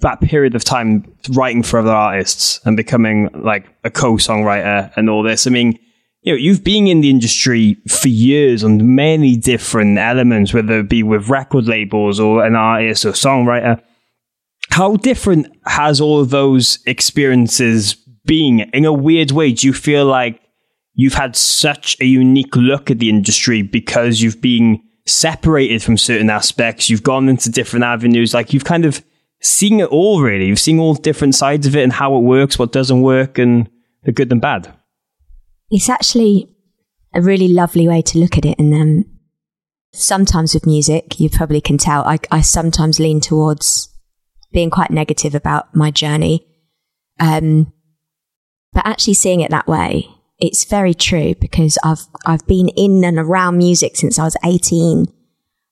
[0.00, 5.22] that period of time writing for other artists and becoming like a co-songwriter and all
[5.22, 5.46] this.
[5.46, 5.78] I mean,
[6.20, 10.88] you know, you've been in the industry for years on many different elements, whether it
[10.88, 13.80] be with record labels or an artist or songwriter.
[14.70, 18.60] How different has all of those experiences been?
[18.72, 20.40] In a weird way, do you feel like
[20.94, 26.28] you've had such a unique look at the industry because you've been separated from certain
[26.28, 26.90] aspects.
[26.90, 28.34] You've gone into different avenues.
[28.34, 29.04] Like you've kind of
[29.40, 30.46] seen it all really.
[30.46, 33.68] You've seen all different sides of it and how it works, what doesn't work and
[34.04, 34.72] the good and bad.
[35.70, 36.48] It's actually
[37.14, 38.58] a really lovely way to look at it.
[38.58, 39.04] And um,
[39.92, 43.88] sometimes with music, you probably can tell, I, I sometimes lean towards
[44.52, 46.46] being quite negative about my journey.
[47.20, 47.72] Um,
[48.76, 50.06] but actually seeing it that way,
[50.38, 55.06] it's very true because I've, I've been in and around music since I was 18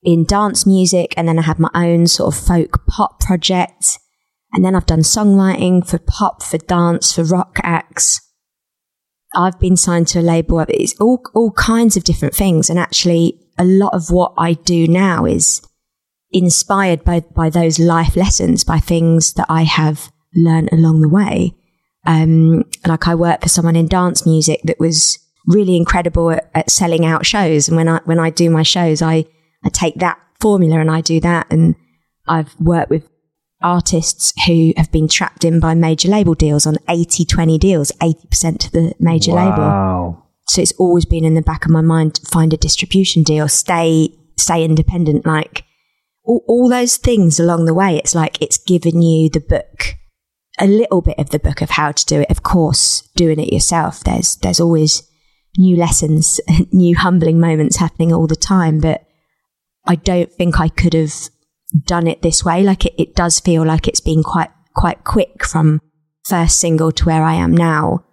[0.01, 1.13] in dance music.
[1.15, 3.99] And then I had my own sort of folk pop project.
[4.53, 8.21] And then I've done songwriting for pop, for dance, for rock acts.
[9.35, 10.65] I've been signed to a label.
[10.67, 12.71] It's all, all kinds of different things.
[12.71, 15.61] And actually, a lot of what I do now is
[16.31, 21.53] inspired by, by those life lessons, by things that I have learned along the way.
[22.05, 26.69] Um, like I work for someone in dance music that was really incredible at, at
[26.69, 27.67] selling out shows.
[27.67, 29.25] And when I, when I do my shows, I,
[29.63, 31.47] I take that formula and I do that.
[31.49, 31.75] And
[32.27, 33.09] I've worked with
[33.61, 38.59] artists who have been trapped in by major label deals on 80 20 deals, 80%
[38.59, 40.21] to the major label.
[40.47, 44.09] So it's always been in the back of my mind find a distribution deal, stay
[44.37, 45.25] stay independent.
[45.25, 45.63] Like
[46.23, 49.95] all, all those things along the way, it's like it's given you the book,
[50.59, 52.29] a little bit of the book of how to do it.
[52.29, 55.03] Of course, doing it yourself, there's there's always
[55.57, 56.39] new lessons,
[56.71, 58.79] new humbling moments happening all the time.
[58.79, 59.05] But
[59.85, 61.13] I don't think I could have
[61.85, 62.63] done it this way.
[62.63, 65.81] Like it, it does feel like it's been quite quite quick from
[66.25, 68.05] first single to where I am now.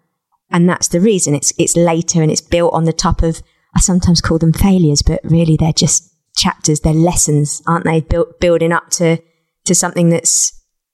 [0.50, 3.42] And that's the reason it's it's later and it's built on the top of
[3.74, 8.00] I sometimes call them failures, but really they're just chapters, they're lessons, aren't they?
[8.00, 9.18] Built building up to
[9.64, 10.52] to something that's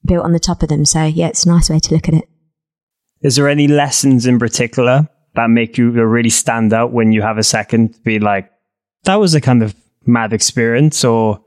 [0.09, 0.85] built on the top of them.
[0.85, 2.29] So yeah, it's a nice way to look at it.
[3.23, 7.39] Is there any lessons in particular that make you really stand out when you have
[7.39, 8.51] a second to be like,
[9.05, 9.75] that was a kind of
[10.07, 11.45] mad experience or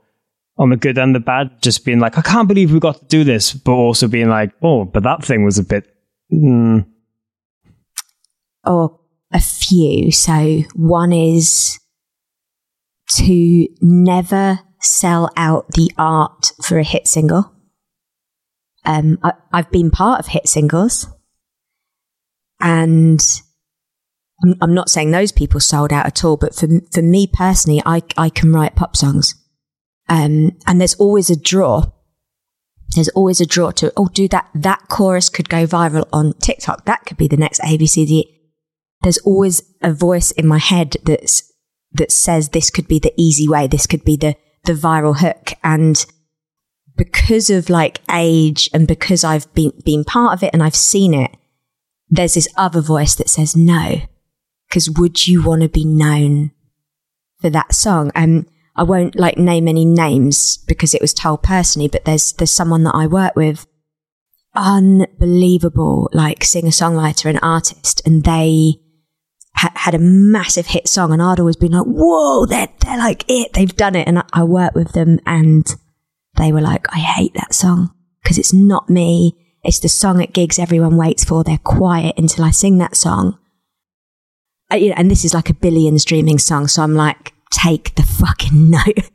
[0.58, 3.04] on the good and the bad, just being like, I can't believe we got to
[3.06, 5.94] do this, but also being like, oh, but that thing was a bit,
[6.32, 6.86] mm,
[8.64, 9.00] or
[9.32, 10.12] a few.
[10.12, 11.78] So one is
[13.16, 17.51] to never sell out the art for a hit single.
[18.84, 21.06] Um, I, I've been part of hit singles,
[22.60, 23.22] and
[24.42, 26.36] I'm, I'm not saying those people sold out at all.
[26.36, 29.34] But for for me personally, I I can write pop songs,
[30.08, 31.92] um, and there's always a draw
[32.94, 34.48] there's always a draw to, oh, do that.
[34.54, 36.84] That chorus could go viral on TikTok.
[36.84, 38.24] That could be the next ABCD.
[39.02, 41.50] There's always a voice in my head that's,
[41.92, 43.66] that says this could be the easy way.
[43.66, 45.52] This could be the, the viral hook.
[45.64, 46.04] And
[46.96, 51.14] because of like age and because I've been, been part of it and I've seen
[51.14, 51.30] it,
[52.08, 54.02] there's this other voice that says no.
[54.70, 56.52] Cause would you want to be known
[57.40, 58.10] for that song?
[58.14, 62.50] And I won't like name any names because it was told personally, but there's there's
[62.50, 63.66] someone that I work with,
[64.54, 68.76] unbelievable like singer songwriter and artist, and they
[69.56, 73.24] ha- had a massive hit song, and I'd always been like, whoa, they're they're like
[73.28, 75.66] it, they've done it, and I, I worked with them, and
[76.36, 79.36] they were like, I hate that song because it's not me.
[79.64, 81.44] It's the song at gigs everyone waits for.
[81.44, 83.38] They're quiet until I sing that song.
[84.70, 88.70] Uh, and this is like a billion streaming song, so I'm like take the fucking
[88.70, 89.10] note.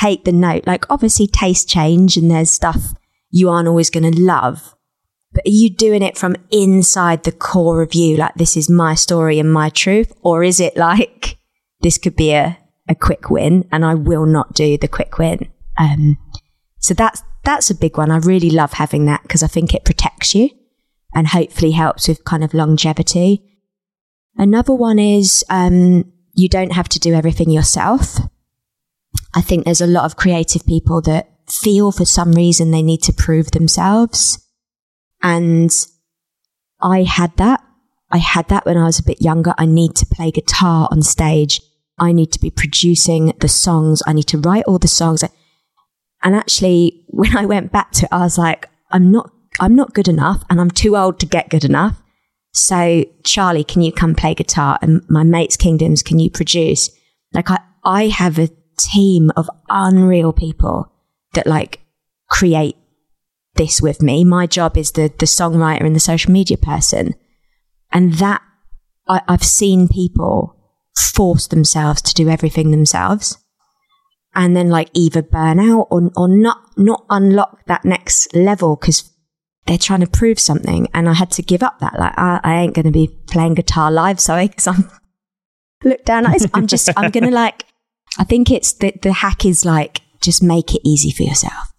[0.00, 0.66] take the note.
[0.66, 2.94] Like obviously taste change and there's stuff
[3.30, 4.74] you aren't always going to love.
[5.32, 8.16] But are you doing it from inside the core of you?
[8.16, 10.12] Like this is my story and my truth?
[10.22, 11.38] Or is it like
[11.80, 12.58] this could be a,
[12.88, 15.51] a quick win and I will not do the quick win?
[15.78, 16.18] Um,
[16.78, 18.10] so that's, that's a big one.
[18.10, 20.50] I really love having that because I think it protects you
[21.14, 23.44] and hopefully helps with kind of longevity.
[24.36, 28.18] Another one is, um, you don't have to do everything yourself.
[29.34, 33.02] I think there's a lot of creative people that feel for some reason they need
[33.02, 34.38] to prove themselves.
[35.22, 35.70] And
[36.80, 37.62] I had that.
[38.10, 39.54] I had that when I was a bit younger.
[39.58, 41.60] I need to play guitar on stage.
[41.98, 44.02] I need to be producing the songs.
[44.06, 45.22] I need to write all the songs.
[46.22, 49.94] And actually, when I went back to it, I was like, I'm not, I'm not
[49.94, 52.00] good enough and I'm too old to get good enough.
[52.52, 54.78] So Charlie, can you come play guitar?
[54.82, 56.90] And my mates kingdoms, can you produce?
[57.32, 60.92] Like I, I have a team of unreal people
[61.32, 61.80] that like
[62.28, 62.76] create
[63.54, 64.24] this with me.
[64.24, 67.14] My job is the, the songwriter and the social media person.
[67.90, 68.42] And that
[69.08, 70.56] I, I've seen people
[70.96, 73.38] force themselves to do everything themselves
[74.34, 79.10] and then like either burn out or, or not, not unlock that next level because
[79.66, 80.88] they're trying to prove something.
[80.94, 81.98] And I had to give up that.
[81.98, 84.20] Like, I, I ain't going to be playing guitar live.
[84.20, 84.48] Sorry.
[84.48, 84.90] Cause I'm
[85.84, 87.64] look down at I'm just, I'm going to like,
[88.18, 91.72] I think it's the, the hack is like, just make it easy for yourself.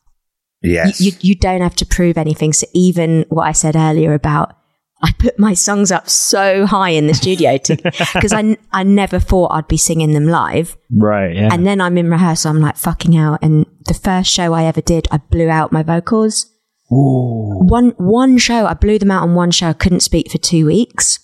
[0.61, 1.01] Yes.
[1.01, 2.53] You, you, you don't have to prove anything.
[2.53, 4.57] So even what I said earlier about,
[5.03, 9.51] I put my songs up so high in the studio because I, I never thought
[9.51, 10.77] I'd be singing them live.
[10.89, 11.35] Right.
[11.35, 11.49] Yeah.
[11.51, 12.51] And then I'm in rehearsal.
[12.51, 13.39] I'm like fucking out.
[13.41, 16.49] And the first show I ever did, I blew out my vocals.
[16.89, 19.67] One one show, I blew them out on one show.
[19.67, 21.19] I couldn't speak for two weeks.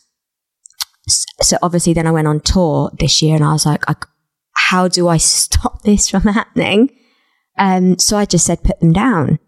[1.42, 3.96] So obviously, then I went on tour this year, and I was like, I,
[4.70, 6.90] "How do I stop this from happening?"
[7.58, 9.40] Um, so I just said, "Put them down."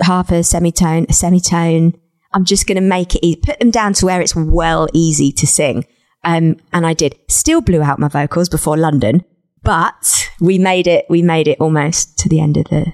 [0.00, 1.94] Half a semitone, a semitone.
[2.38, 3.40] I'm just going to make it easy.
[3.42, 5.84] Put them down to where it's well easy to sing.
[6.22, 7.18] Um, and I did.
[7.28, 9.24] Still blew out my vocals before London,
[9.64, 11.06] but we made it.
[11.10, 12.92] We made it almost to the end of the.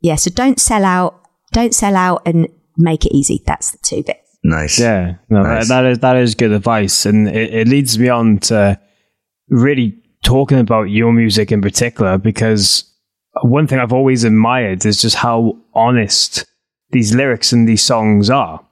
[0.00, 0.14] Yeah.
[0.14, 1.20] So don't sell out.
[1.52, 3.42] Don't sell out and make it easy.
[3.46, 4.38] That's the two bits.
[4.42, 4.80] Nice.
[4.80, 5.68] Yeah, no, Nice.
[5.68, 8.80] that, that is that is good advice, and it, it leads me on to
[9.50, 12.90] really talking about your music in particular because
[13.42, 16.46] one thing I've always admired is just how honest
[16.92, 18.64] these lyrics and these songs are.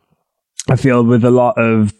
[0.68, 1.92] I feel with a lot of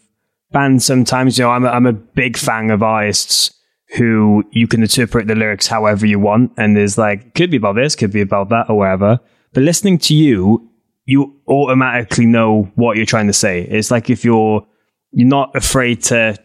[0.51, 3.53] bands sometimes, you know, I'm a, I'm a big fan of artists
[3.95, 7.75] who you can interpret the lyrics however you want, and there's like could be about
[7.75, 9.19] this, could be about that, or whatever.
[9.53, 10.69] But listening to you,
[11.05, 13.61] you automatically know what you're trying to say.
[13.61, 14.65] It's like if you're
[15.11, 16.37] you're not afraid to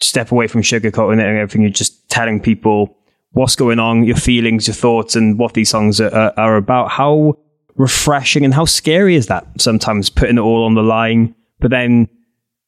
[0.00, 1.62] step away from sugarcoating it and everything.
[1.62, 2.96] You're just telling people
[3.32, 6.90] what's going on, your feelings, your thoughts, and what these songs are, are, are about.
[6.90, 7.36] How
[7.80, 12.08] refreshing and how scary is that sometimes putting it all on the line, but then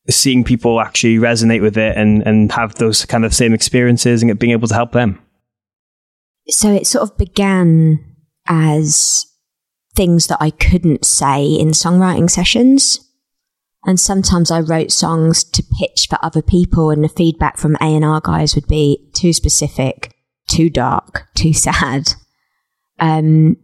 [0.08, 4.38] seeing people actually resonate with it and, and have those kind of same experiences and
[4.38, 5.20] being able to help them.
[6.48, 8.00] So it sort of began
[8.48, 9.26] as
[9.94, 12.98] things that I couldn't say in songwriting sessions.
[13.84, 18.20] And sometimes I wrote songs to pitch for other people and the feedback from A&R
[18.22, 20.14] guys would be too specific,
[20.48, 22.14] too dark, too sad.
[22.98, 23.56] Um,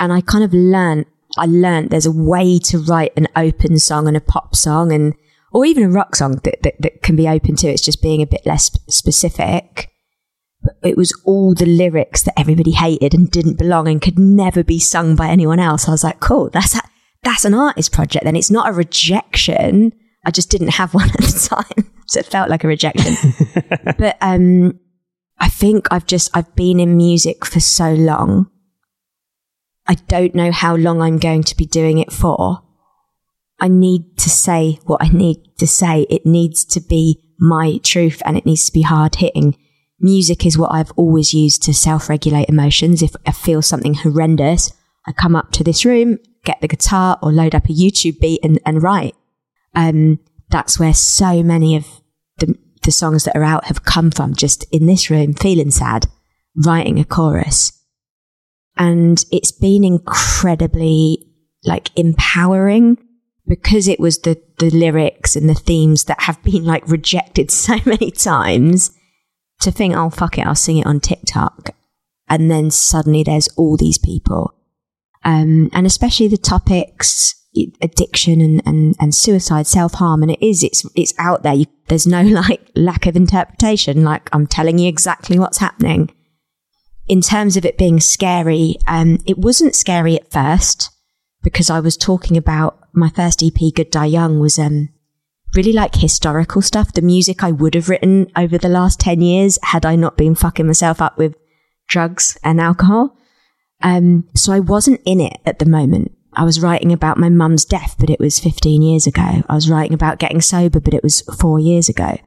[0.00, 1.06] and I kind of learned,
[1.38, 5.14] I learned there's a way to write an open song and a pop song and,
[5.52, 7.68] or even a rock song that, that, that can be open too.
[7.68, 9.90] It's just being a bit less specific.
[10.62, 14.64] But it was all the lyrics that everybody hated and didn't belong and could never
[14.64, 15.86] be sung by anyone else.
[15.86, 16.80] I was like, cool, that's a,
[17.22, 18.24] that's an artist project.
[18.24, 19.92] Then it's not a rejection.
[20.24, 23.16] I just didn't have one at the time, so it felt like a rejection.
[23.98, 24.78] but um,
[25.38, 28.50] I think I've just I've been in music for so long.
[29.90, 32.62] I don't know how long I'm going to be doing it for.
[33.58, 36.06] I need to say what I need to say.
[36.08, 39.56] It needs to be my truth and it needs to be hard hitting.
[39.98, 43.02] Music is what I've always used to self regulate emotions.
[43.02, 44.72] If I feel something horrendous,
[45.08, 48.44] I come up to this room, get the guitar or load up a YouTube beat
[48.44, 49.16] and, and write.
[49.74, 50.20] Um,
[50.50, 51.88] that's where so many of
[52.38, 56.06] the, the songs that are out have come from, just in this room, feeling sad,
[56.54, 57.72] writing a chorus.
[58.80, 61.26] And it's been incredibly
[61.64, 62.96] like empowering
[63.46, 67.76] because it was the, the lyrics and the themes that have been like rejected so
[67.84, 68.90] many times
[69.60, 71.70] to think, oh, fuck it, I'll sing it on TikTok.
[72.26, 74.54] And then suddenly there's all these people.
[75.24, 77.34] Um, and especially the topics,
[77.82, 80.22] addiction and, and, and suicide, self-harm.
[80.22, 81.52] And it is, it's, it's out there.
[81.52, 84.04] You, there's no like lack of interpretation.
[84.04, 86.14] Like I'm telling you exactly what's happening.
[87.10, 90.90] In terms of it being scary, um, it wasn't scary at first
[91.42, 94.90] because I was talking about my first EP, Good Die Young, was um,
[95.56, 96.92] really like historical stuff.
[96.92, 100.36] The music I would have written over the last 10 years had I not been
[100.36, 101.34] fucking myself up with
[101.88, 103.16] drugs and alcohol.
[103.82, 106.16] Um, so I wasn't in it at the moment.
[106.34, 109.42] I was writing about my mum's death, but it was 15 years ago.
[109.48, 112.18] I was writing about getting sober, but it was four years ago.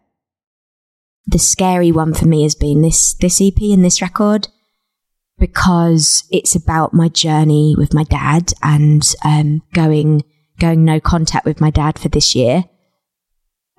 [1.25, 4.49] The scary one for me has been this, this EP and this record
[5.39, 10.23] because it's about my journey with my dad and, um, going,
[10.59, 12.65] going no contact with my dad for this year.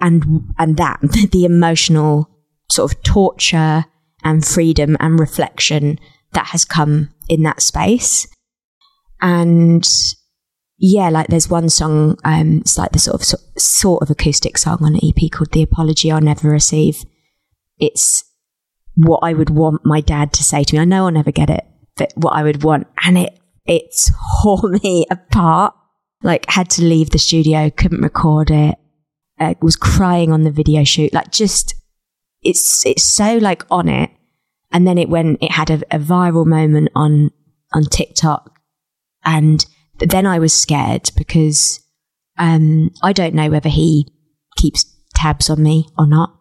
[0.00, 1.00] And, and that,
[1.32, 2.28] the emotional
[2.70, 3.86] sort of torture
[4.22, 5.98] and freedom and reflection
[6.32, 8.26] that has come in that space.
[9.20, 9.86] And
[10.78, 14.78] yeah, like there's one song, um, it's like the sort of sort of acoustic song
[14.82, 17.04] on an EP called "The Apology I'll Never Receive."
[17.78, 18.24] It's
[18.96, 20.80] what I would want my dad to say to me.
[20.80, 21.64] I know I'll never get it,
[21.96, 24.10] but what I would want, and it it
[24.42, 25.74] tore me apart.
[26.22, 28.76] Like had to leave the studio, couldn't record it,
[29.38, 31.12] uh, was crying on the video shoot.
[31.12, 31.74] Like just
[32.42, 34.10] it's it's so like on it,
[34.72, 35.42] and then it went.
[35.42, 37.30] It had a, a viral moment on
[37.74, 38.58] on TikTok,
[39.24, 39.64] and
[39.98, 41.80] then I was scared because
[42.38, 44.08] um, I don't know whether he
[44.56, 44.84] keeps
[45.14, 46.38] tabs on me or not,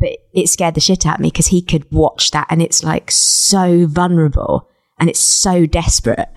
[0.00, 2.82] but it scared the shit out of me because he could watch that, and it's
[2.82, 6.28] like so vulnerable and it's so desperate.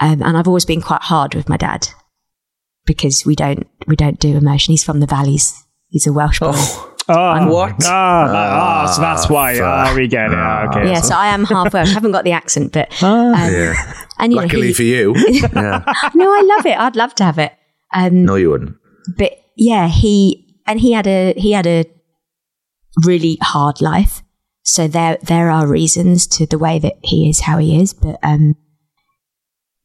[0.00, 1.88] Um, and I've always been quite hard with my dad
[2.86, 4.72] because we don't we don't do emotion.
[4.72, 5.64] He's from the valleys.
[5.88, 6.52] He's a Welsh boy.
[6.54, 7.72] Oh, Oh, What?
[7.86, 8.26] Ah,
[8.84, 9.58] ah, so that's why.
[9.62, 10.36] Ah, we get it.
[10.36, 10.90] Ah, okay.
[10.90, 11.88] yeah, so I am half Welsh.
[11.88, 13.74] I haven't got the accent, but um, yeah.
[14.18, 15.14] and you know, Luckily he- for you.
[15.28, 15.82] yeah.
[16.14, 16.78] no, I love it.
[16.78, 17.52] I'd love to have it.
[17.94, 18.76] Um, No, you wouldn't.
[19.16, 21.86] but yeah, he and he had a he had a
[23.04, 24.22] really hard life.
[24.62, 28.18] So there there are reasons to the way that he is how he is, but
[28.22, 28.54] um,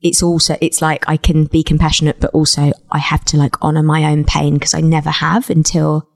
[0.01, 3.83] it's also it's like I can be compassionate, but also I have to like honor
[3.83, 6.09] my own pain because I never have until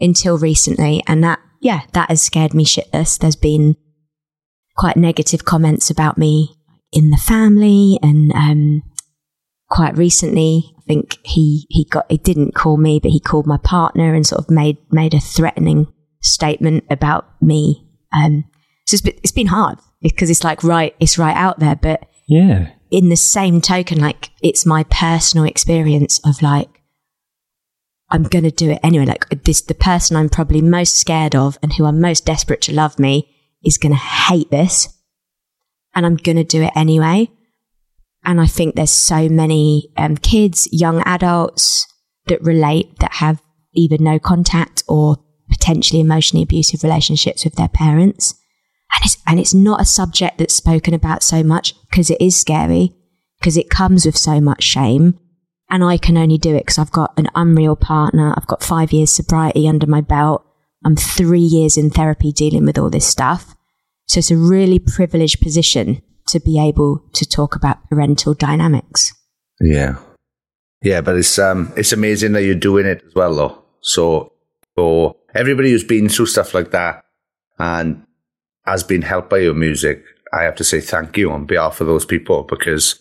[0.00, 3.18] until recently, and that yeah that has scared me shitless.
[3.18, 3.76] There's been
[4.76, 6.56] quite negative comments about me
[6.92, 8.82] in the family, and um,
[9.68, 13.58] quite recently, I think he he got he didn't call me, but he called my
[13.58, 15.88] partner and sort of made made a threatening
[16.24, 17.86] statement about me.
[18.16, 18.44] Um,
[18.86, 22.06] so it's been, it's been hard because it's like right, it's right out there, but
[22.28, 22.70] Yeah.
[22.90, 26.68] in the same token, like it's my personal experience of like,
[28.10, 29.06] I'm going to do it anyway.
[29.06, 32.74] Like this, the person I'm probably most scared of and who I'm most desperate to
[32.74, 33.28] love me
[33.64, 34.88] is going to hate this
[35.94, 37.30] and I'm going to do it anyway.
[38.24, 41.86] And I think there's so many um, kids, young adults
[42.26, 43.42] that relate that have
[43.74, 45.16] either no contact or
[45.50, 48.34] potentially emotionally abusive relationships with their parents.
[48.96, 52.36] And it's, and it's not a subject that's spoken about so much because it is
[52.36, 52.94] scary,
[53.40, 55.18] because it comes with so much shame.
[55.70, 58.34] And I can only do it because I've got an unreal partner.
[58.36, 60.44] I've got five years sobriety under my belt.
[60.84, 63.56] I'm three years in therapy dealing with all this stuff.
[64.06, 69.12] So it's a really privileged position to be able to talk about parental dynamics.
[69.60, 69.96] Yeah.
[70.82, 73.64] Yeah, but it's um it's amazing that you're doing it as well though.
[73.80, 74.32] So
[74.76, 77.04] for everybody who's been through stuff like that
[77.58, 78.04] and
[78.64, 81.86] has been helped by your music, I have to say thank you on behalf of
[81.86, 83.00] those people because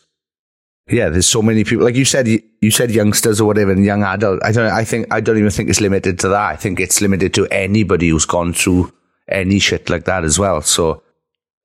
[0.90, 1.86] yeah, there's so many people.
[1.86, 4.44] Like you said, you, you said youngsters or whatever, and young adult.
[4.44, 4.70] I don't.
[4.70, 6.42] I think I don't even think it's limited to that.
[6.42, 8.92] I think it's limited to anybody who's gone through
[9.30, 10.62] any shit like that as well.
[10.62, 11.02] So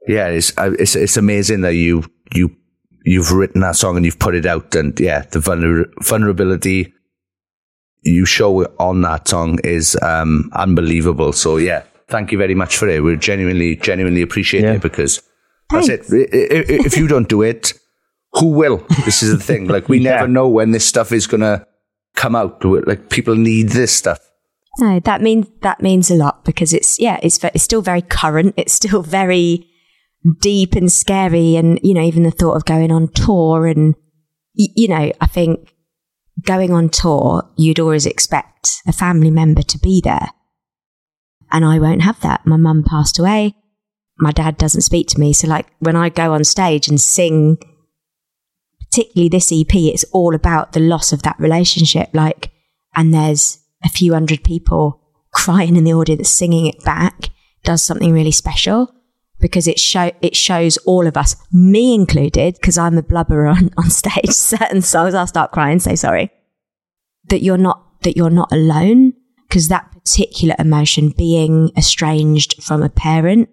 [0.06, 2.54] yeah, it's uh, it's it's amazing that you you
[3.04, 6.94] you've written that song and you've put it out, and yeah, the vulner- vulnerability
[8.02, 11.32] you show on that song is um, unbelievable.
[11.32, 13.02] So yeah, thank you very much for it.
[13.02, 14.74] We genuinely genuinely appreciate Yeah.
[14.74, 15.22] it because
[15.70, 16.02] that's it.
[16.10, 17.74] If you don't do it,
[18.34, 18.78] who will?
[19.04, 19.66] This is the thing.
[19.68, 20.16] Like we Yeah.
[20.16, 21.66] never know when this stuff is gonna
[22.14, 22.64] come out.
[22.64, 24.18] Like people need this stuff.
[24.80, 28.54] No, that means that means a lot because it's yeah, it's it's still very current.
[28.56, 29.66] It's still very
[30.40, 33.94] deep and scary, and you know, even the thought of going on tour and
[34.54, 35.72] you know, I think
[36.42, 40.28] going on tour, you'd always expect a family member to be there,
[41.50, 42.46] and I won't have that.
[42.46, 43.54] My mum passed away.
[44.18, 47.58] My dad doesn't speak to me, so like when I go on stage and sing,
[48.80, 52.10] particularly this EP, it's all about the loss of that relationship.
[52.12, 52.50] Like,
[52.96, 55.00] and there's a few hundred people
[55.32, 57.30] crying in the audience singing it back
[57.64, 58.92] does something really special
[59.40, 63.70] because it show it shows all of us, me included, because I'm a blubber on,
[63.76, 64.30] on stage.
[64.30, 66.30] Certain songs I'll start crying, so sorry.
[67.28, 69.14] That you're not that you're not alone
[69.48, 73.48] because that particular emotion, being estranged from a parent,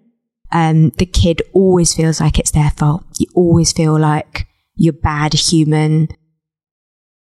[0.52, 3.02] Um, the kid always feels like it's their fault.
[3.18, 6.08] You always feel like you're bad human.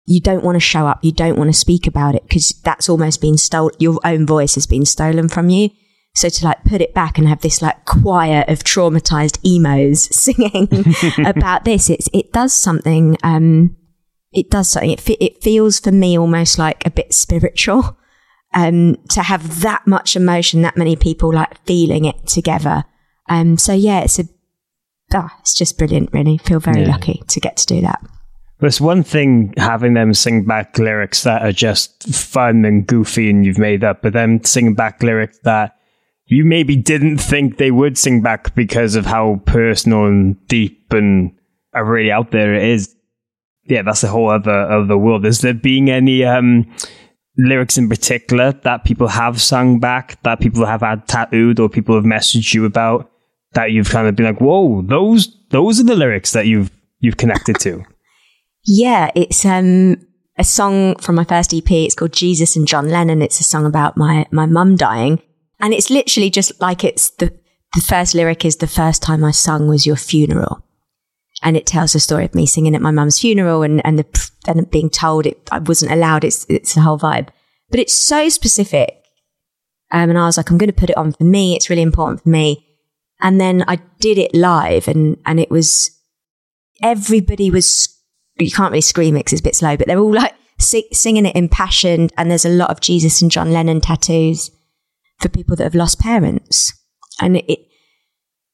[0.06, 1.04] You don't want to show up.
[1.04, 3.74] You don't want to speak about it because that's almost been stolen.
[3.80, 5.70] Your own voice has been stolen from you.
[6.16, 10.70] So to like put it back and have this like choir of traumatized emos singing
[11.28, 13.76] about this, it's, it does something, um,
[14.32, 14.92] it does something.
[14.92, 17.98] It, fe- it feels for me almost like a bit spiritual.
[18.54, 22.86] Um, to have that much emotion, that many people like feeling it together.
[23.28, 24.24] Um, so yeah, it's a,
[25.14, 26.38] ah, it's just brilliant, really.
[26.38, 26.88] Feel very Yeah.
[26.92, 28.00] lucky to get to do that.
[28.62, 33.46] It's one thing having them sing back lyrics that are just fun and goofy and
[33.46, 35.75] you've made up, but them singing back lyrics that
[36.28, 41.32] you maybe didn't think they would sing back because of how personal and deep and
[41.74, 42.96] really out there it is.
[43.66, 45.26] Yeah, that's a whole other other world.
[45.26, 46.72] Is there being any um,
[47.38, 51.96] lyrics in particular that people have sung back, that people have had tattooed, or people
[51.96, 53.12] have messaged you about
[53.54, 57.18] that you've kind of been like, "Whoa, those those are the lyrics that you've you've
[57.18, 57.84] connected to."
[58.66, 59.98] Yeah, it's um
[60.38, 61.70] a song from my first EP.
[61.72, 63.22] It's called Jesus and John Lennon.
[63.22, 65.22] It's a song about my my mum dying,
[65.60, 67.34] and it's literally just like it's the
[67.74, 70.64] the first lyric is the first time I sung was your funeral,
[71.44, 74.30] and it tells the story of me singing at my mum's funeral and and the
[74.48, 76.24] and being told it I wasn't allowed.
[76.24, 77.30] It's it's the whole vibe,
[77.70, 79.02] but it's so specific.
[79.92, 81.56] Um, and I was like, I'm going to put it on for me.
[81.56, 82.66] It's really important for me.
[83.22, 85.92] And then I did it live, and and it was
[86.82, 87.90] everybody was
[88.38, 90.88] you can't really scream it 'cause it's a bit slow, but they're all like si-
[90.92, 92.12] singing it impassioned.
[92.18, 94.52] And there's a lot of Jesus and John Lennon tattoos
[95.20, 96.74] for people that have lost parents.
[97.22, 97.60] And it, it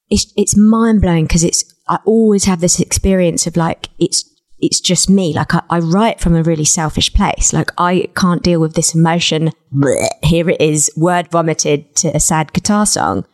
[0.09, 4.80] it's, it's mind blowing because it's, I always have this experience of like, it's, it's
[4.80, 5.34] just me.
[5.34, 7.53] Like I, I write from a really selfish place.
[7.53, 9.51] Like I can't deal with this emotion.
[9.74, 13.26] Blech, here it is, word vomited to a sad guitar song.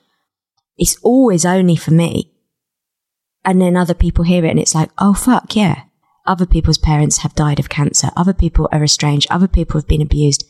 [0.78, 2.32] It's always only for me.
[3.44, 5.84] And then other people hear it and it's like, oh fuck, yeah.
[6.26, 8.10] Other people's parents have died of cancer.
[8.18, 9.28] Other people are estranged.
[9.32, 10.44] Other people have been abused.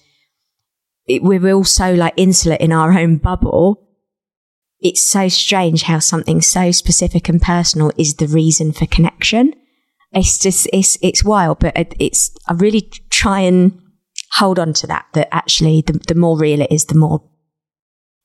[1.07, 3.87] It, we're all so like insular in our own bubble.
[4.79, 9.53] It's so strange how something so specific and personal is the reason for connection.
[10.11, 13.81] It's just, it's, it's wild, but it, it's, I really try and
[14.33, 17.23] hold on to that, that actually the, the more real it is, the more,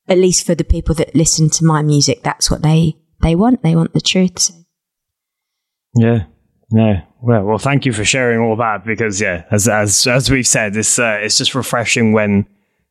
[0.07, 3.63] at least for the people that listen to my music, that's what they, they want.
[3.63, 4.37] They want the truth.
[4.37, 4.53] So.
[5.95, 6.25] Yeah.
[6.71, 7.01] No.
[7.21, 10.75] Well, well, thank you for sharing all that because yeah, as as as we've said,
[10.75, 12.45] it's uh, it's just refreshing when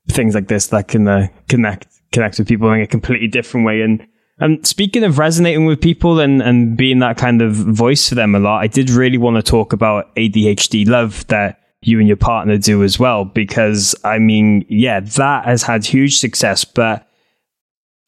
[0.08, 3.82] things like this that can uh, connect connect with people in a completely different way.
[3.82, 4.06] And
[4.38, 8.34] and speaking of resonating with people and and being that kind of voice for them
[8.34, 12.16] a lot, I did really want to talk about ADHD love that you and your
[12.16, 17.08] partner do as well because I mean, yeah, that has had huge success, but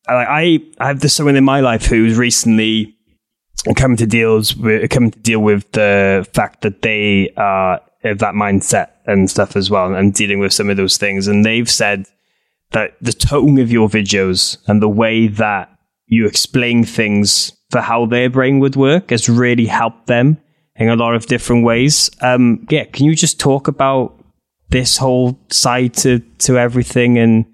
[0.06, 2.96] I I have this someone in my life who's recently
[3.76, 4.54] coming to deals
[4.90, 9.70] coming to deal with the fact that they are of that mindset and stuff as
[9.70, 11.26] well, and dealing with some of those things.
[11.26, 12.06] And they've said
[12.72, 15.70] that the tone of your videos and the way that
[16.06, 20.38] you explain things for how their brain would work has really helped them
[20.76, 22.10] in a lot of different ways.
[22.20, 24.18] Um, yeah, can you just talk about
[24.70, 27.46] this whole side to to everything and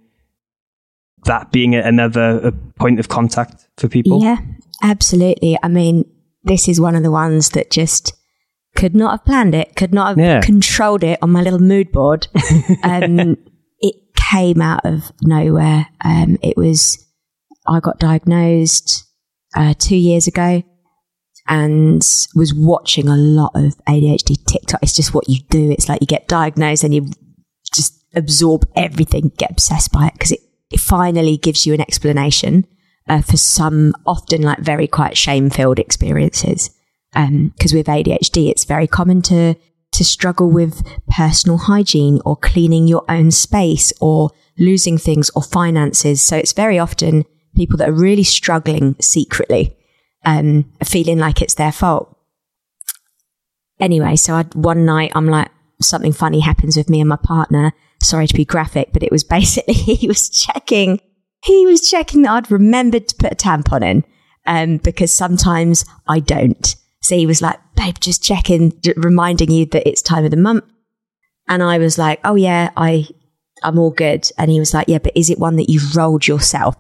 [1.25, 4.23] that being another point of contact for people?
[4.23, 4.39] Yeah,
[4.83, 5.59] absolutely.
[5.63, 6.05] I mean,
[6.45, 8.15] this is one of the ones that just
[8.77, 10.41] could not have planned it, could not have Yeah.
[10.41, 12.29] controlled it on my little mood board.
[12.83, 13.37] um,
[13.81, 15.89] it came out of nowhere.
[16.05, 17.05] Um, it was,
[17.67, 19.05] I got diagnosed
[19.57, 20.63] uh, two years ago
[21.49, 21.97] and
[22.35, 24.83] was watching a lot of ADHD TikTok.
[24.83, 25.71] It's just what you do.
[25.73, 27.09] It's like you get diagnosed and you
[27.75, 30.41] just absorb everything, get obsessed by it because it,
[30.71, 32.67] it finally gives you an explanation
[33.09, 36.71] uh, for some often like very quite shame filled experiences.
[37.13, 39.57] Because with ADHD, it's very common to
[39.93, 46.23] to struggle with personal hygiene or cleaning your own space or losing things or finances.
[46.23, 47.25] So it's very often
[47.57, 49.77] people that are really struggling secretly,
[50.25, 52.17] um, feeling like it's their fault.
[53.81, 55.49] Anyway, so I, one night I'm like,
[55.81, 57.73] something funny happens with me and my partner.
[58.03, 61.01] Sorry to be graphic, but it was basically he was checking,
[61.43, 64.05] he was checking that I'd remembered to put a tampon in,
[64.47, 66.77] um, because sometimes I don't.
[67.19, 70.65] He was like, babe, just checking, reminding you that it's time of the month.
[71.49, 73.09] And I was like, oh yeah, I,
[73.63, 74.31] I'm all good.
[74.39, 76.77] And he was like, yeah, but is it one that you've rolled yourself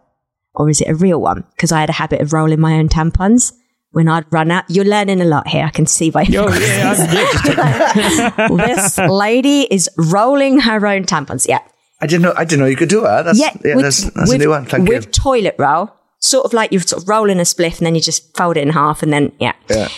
[0.54, 1.44] or is it a real one?
[1.56, 3.52] Because I had a habit of rolling my own tampons
[3.90, 4.64] when I'd run out.
[4.68, 5.64] You're learning a lot here.
[5.64, 11.48] I can see by your Oh, yeah, yeah, this lady is rolling her own tampons.
[11.48, 11.60] Yeah.
[12.00, 12.34] I didn't know.
[12.36, 13.24] I didn't know you could do that.
[13.24, 13.54] That's, yeah.
[13.64, 14.64] yeah, with, that's, that's a new one.
[14.66, 15.12] Thank with you.
[15.12, 15.90] toilet roll.
[16.20, 18.60] sort of like you're sort of rolling a spliff and then you just fold it
[18.60, 19.52] in half and then yeah.
[19.68, 19.88] Yeah.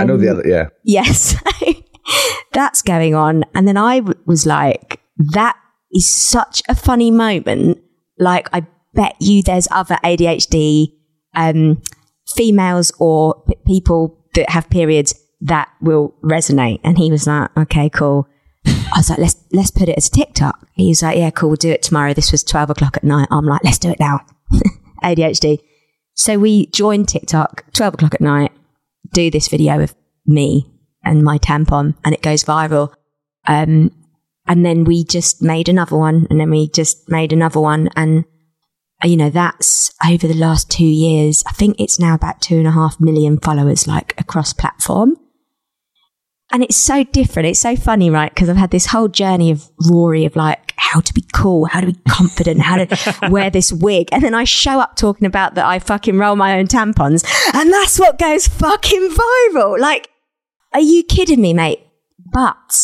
[0.00, 0.68] I know the other, yeah.
[0.84, 1.36] Yes.
[2.52, 3.44] That's going on.
[3.54, 5.00] And then I w- was like,
[5.32, 5.56] that
[5.92, 7.78] is such a funny moment.
[8.18, 10.88] Like, I bet you there's other ADHD
[11.34, 11.80] um,
[12.36, 16.80] females or p- people that have periods that will resonate.
[16.84, 18.28] And he was like, okay, cool.
[18.66, 20.68] I was like, let's let's put it as TikTok.
[20.74, 22.14] He was like, yeah, cool, we'll do it tomorrow.
[22.14, 23.26] This was twelve o'clock at night.
[23.30, 24.20] I'm like, let's do it now.
[25.02, 25.58] ADHD.
[26.14, 28.52] So we joined TikTok, twelve o'clock at night,
[29.12, 29.94] do this video of
[30.26, 30.70] me
[31.04, 32.92] and my tampon, and it goes viral.
[33.46, 33.90] Um,
[34.46, 38.24] and then we just made another one, and then we just made another one, and
[39.04, 41.44] uh, you know that's over the last two years.
[41.46, 45.16] I think it's now about two and a half million followers, like across platform.
[46.52, 47.48] And it's so different.
[47.48, 48.32] It's so funny, right?
[48.32, 51.80] Because I've had this whole journey of Rory of like how to be cool, how
[51.80, 54.08] to be confident, how to wear this wig.
[54.12, 57.24] And then I show up talking about that I fucking roll my own tampons.
[57.54, 59.78] And that's what goes fucking viral.
[59.78, 60.10] Like,
[60.74, 61.80] are you kidding me, mate?
[62.30, 62.76] But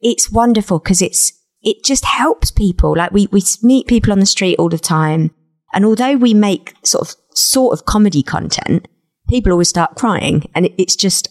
[0.00, 2.96] it's wonderful because it's, it just helps people.
[2.96, 5.30] Like we, we meet people on the street all the time.
[5.74, 8.88] And although we make sort of, sort of comedy content,
[9.28, 10.50] people always start crying.
[10.54, 11.28] And it, it's just,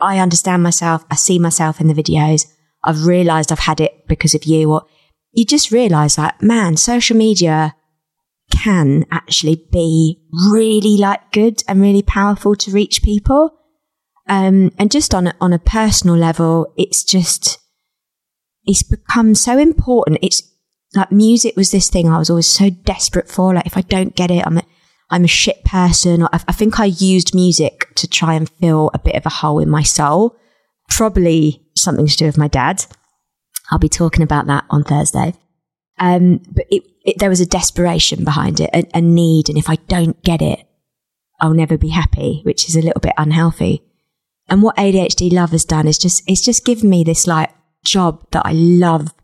[0.00, 1.04] I understand myself.
[1.08, 2.46] I see myself in the videos.
[2.82, 4.86] I've realized I've had it because of you or
[5.34, 7.74] you just realize that, man, social media
[8.50, 13.50] can actually be really like good and really powerful to reach people.
[14.28, 17.58] Um, and just on a, on a personal level, it's just,
[18.64, 20.18] it's become so important.
[20.22, 20.42] It's
[20.94, 23.52] like music was this thing I was always so desperate for.
[23.54, 24.62] Like if I don't get it, I'm a,
[25.10, 26.22] I'm a shit person.
[26.24, 29.58] I, I think I used music to try and fill a bit of a hole
[29.58, 30.36] in my soul.
[30.90, 32.86] Probably something to do with my dad.
[33.70, 35.34] I'll be talking about that on Thursday.
[35.98, 39.48] Um, but it, it, there was a desperation behind it, a, a need.
[39.48, 40.66] And if I don't get it,
[41.40, 43.82] I'll never be happy, which is a little bit unhealthy.
[44.48, 47.50] And what ADHD love has done is just, it's just given me this like
[47.84, 49.14] job that I love,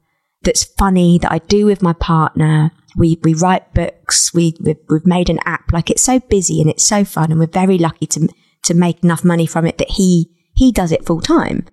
[0.43, 2.73] that's funny, that I do with my partner.
[2.97, 4.33] We, we write books.
[4.33, 5.73] We, we've, we've made an app.
[5.73, 7.31] Like it's so busy and it's so fun.
[7.31, 8.29] And we're very lucky to,
[8.65, 11.67] to make enough money from it that he, he does it full time.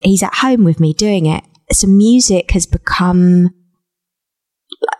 [0.00, 1.44] He's at home with me doing it.
[1.76, 3.50] So music has become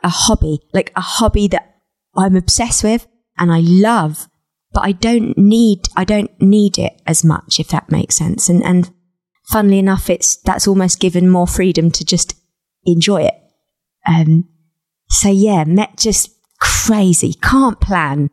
[0.03, 1.77] a hobby, like a hobby that
[2.17, 3.07] I'm obsessed with
[3.39, 4.29] and I love,
[4.73, 8.49] but I don't need, I don't need it as much, if that makes sense.
[8.49, 8.91] And, and
[9.49, 12.35] funnily enough, it's, that's almost given more freedom to just
[12.85, 13.35] enjoy it.
[14.07, 14.49] Um,
[15.09, 17.35] so yeah, met just crazy.
[17.35, 18.31] Can't plan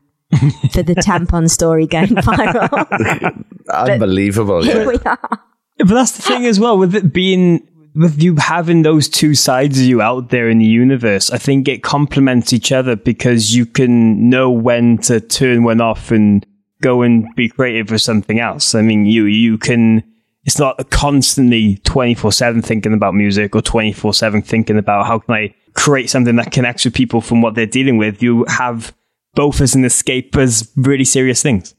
[0.72, 3.44] for the tampon story going viral.
[3.74, 4.64] Unbelievable.
[4.64, 4.88] Here Yeah.
[4.88, 5.40] we are.
[5.80, 9.80] But that's the thing as well, with it being, with you having those two sides
[9.80, 13.66] of you out there in the universe, I think it complements each other because you
[13.66, 16.46] can know when to turn one off and
[16.82, 18.76] go and be creative for something else.
[18.76, 20.04] I mean, you, you can,
[20.44, 25.36] it's not constantly 24 7 thinking about music or 24 7 thinking about how can
[25.36, 28.22] I create something that connects with people from what they're dealing with.
[28.22, 28.94] You have
[29.36, 31.74] both as an escape as really serious things.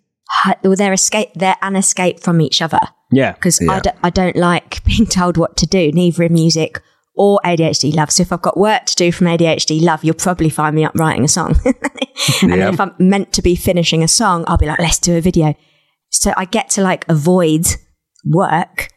[0.62, 2.80] Well, they're escape, they're an escape from each other.
[3.14, 3.32] Yeah.
[3.32, 3.80] because I, Yeah.
[3.80, 6.82] don't, I don't like being told what to do, neither in music
[7.14, 8.10] or ADHD love.
[8.10, 10.94] So if I've got work to do from ADHD love, you'll probably find me up
[10.96, 11.54] writing a song.
[12.42, 15.16] and then if I'm meant to be finishing a song, I'll be like, let's do
[15.16, 15.54] a video.
[16.10, 17.66] So I get to like avoid
[18.24, 18.88] work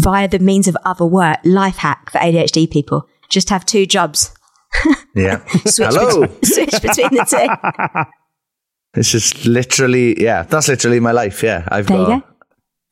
[0.00, 1.38] via the means of other work.
[1.44, 3.08] Life hack for ADHD people.
[3.30, 4.32] Just have two jobs.
[5.16, 5.44] Yeah.
[5.66, 6.22] Switch, Hello.
[6.22, 8.04] between, switch between the two.
[8.94, 11.40] This is literally, yeah, that's literally my life.
[11.42, 11.66] Yeah.
[11.68, 12.33] I've There you got go.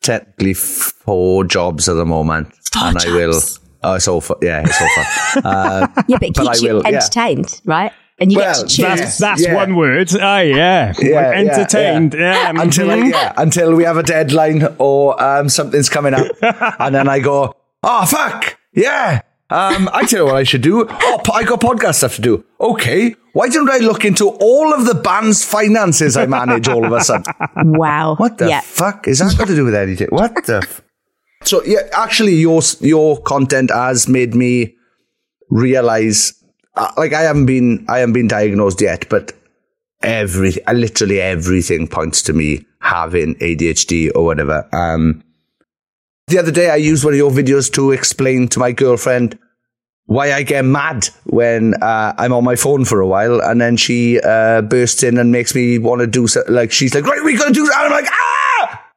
[0.03, 2.49] Technically four jobs at the moment.
[2.73, 3.61] Four and I will, jobs.
[3.83, 4.37] oh, it's all fun.
[4.43, 5.43] Yeah, it's all fun.
[5.45, 6.89] Uh, Yeah, but it But keeps you will, yeah.
[6.89, 7.93] entertained, right?
[8.19, 8.85] And you Well, get to choose.
[8.87, 9.55] that's- That's Yeah.
[9.55, 10.11] one word.
[10.21, 10.93] Ah, yeah.
[11.01, 12.15] Yeah, yeah, Entertained.
[12.15, 12.53] yeah.
[12.53, 12.63] Yeah.
[12.63, 13.11] until I, mhm.
[13.11, 16.27] yeah, until we have a deadline or um, something's coming up,
[16.81, 19.23] and then I go, oh fuck, yeah.
[19.53, 20.87] Um, I tell you what I should do.
[20.89, 22.45] Oh, I got podcast stuff to do.
[22.61, 26.93] Okay, why don't I look into all of the band's finances I manage all of
[26.93, 27.33] a sudden?
[27.65, 28.17] Wow.
[28.17, 28.61] What the yeah.
[28.61, 30.09] fuck is that got to do with anything?
[30.11, 30.59] What the?
[30.59, 30.83] F-
[31.45, 34.75] so yeah, actually, your your content has made me
[35.51, 36.35] realize.
[36.75, 39.33] Uh, like I haven't been I haven't been diagnosed yet, but
[40.03, 44.69] every uh, literally everything points to me having ADHD or whatever.
[44.75, 45.23] Um,
[46.33, 49.39] the other day, I used one of your videos to explain to my girlfriend
[50.07, 53.77] why I get mad when uh, I'm on my phone for a while, and then
[53.77, 57.23] she uh, bursts in and makes me want to do so, like she's like, right,
[57.25, 57.63] we gotta do.
[57.65, 58.89] And I'm like, ah.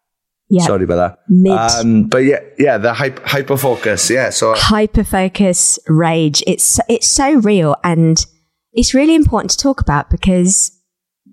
[0.47, 0.63] Yeah.
[0.63, 1.79] Sorry about that.
[1.81, 4.09] Um, but yeah, yeah, the hyper hyper focus.
[4.09, 8.23] Yeah, so hyper focus rage it's it's so real and
[8.71, 10.71] it's really important to talk about because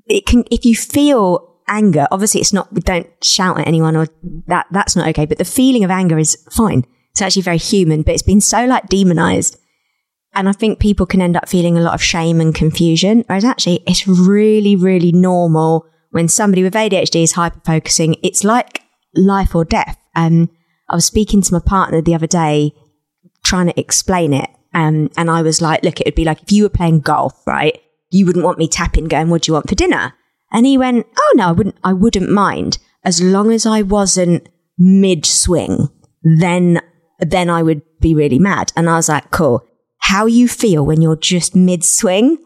[0.06, 4.06] it can, if you feel anger, obviously it's not, we don't shout at anyone or
[4.46, 6.84] that, that's not okay, but the feeling of anger is fine.
[7.12, 9.58] It's actually very human, but it's been so like demonized.
[10.34, 13.44] And I think people can end up feeling a lot of shame and confusion, whereas
[13.44, 18.16] actually it's really, really normal when somebody with ADHD is hyper focusing.
[18.22, 18.82] It's like
[19.14, 19.98] life or death.
[20.14, 20.50] Um,
[20.88, 22.72] I was speaking to my partner the other day,
[23.44, 24.48] trying to explain it.
[24.74, 27.34] Um, and I was like, look, it would be like if you were playing golf,
[27.46, 27.78] right?
[28.10, 30.14] You wouldn't want me tapping going, what do you want for dinner?
[30.52, 34.48] And he went, oh no, I wouldn't, I wouldn't mind as long as I wasn't
[34.78, 35.88] mid swing,
[36.38, 36.80] then,
[37.18, 38.72] then I would be really mad.
[38.76, 39.64] And I was like, cool.
[39.98, 42.38] How you feel when you're just mid swing?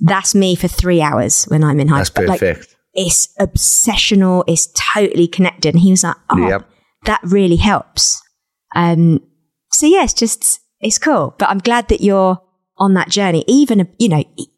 [0.00, 2.26] That's me for three hours when I'm in high That's school.
[2.26, 2.76] Like, perfect.
[2.94, 4.44] it's obsessional.
[4.46, 5.74] It's totally connected.
[5.74, 6.68] And he was like, oh, Yep.
[7.06, 8.22] that really helps.
[8.76, 9.20] Um,
[9.72, 11.34] so yeah, it's just, it's cool.
[11.38, 12.40] But I'm glad that you're
[12.76, 13.44] on that journey.
[13.48, 14.48] Even, you know, it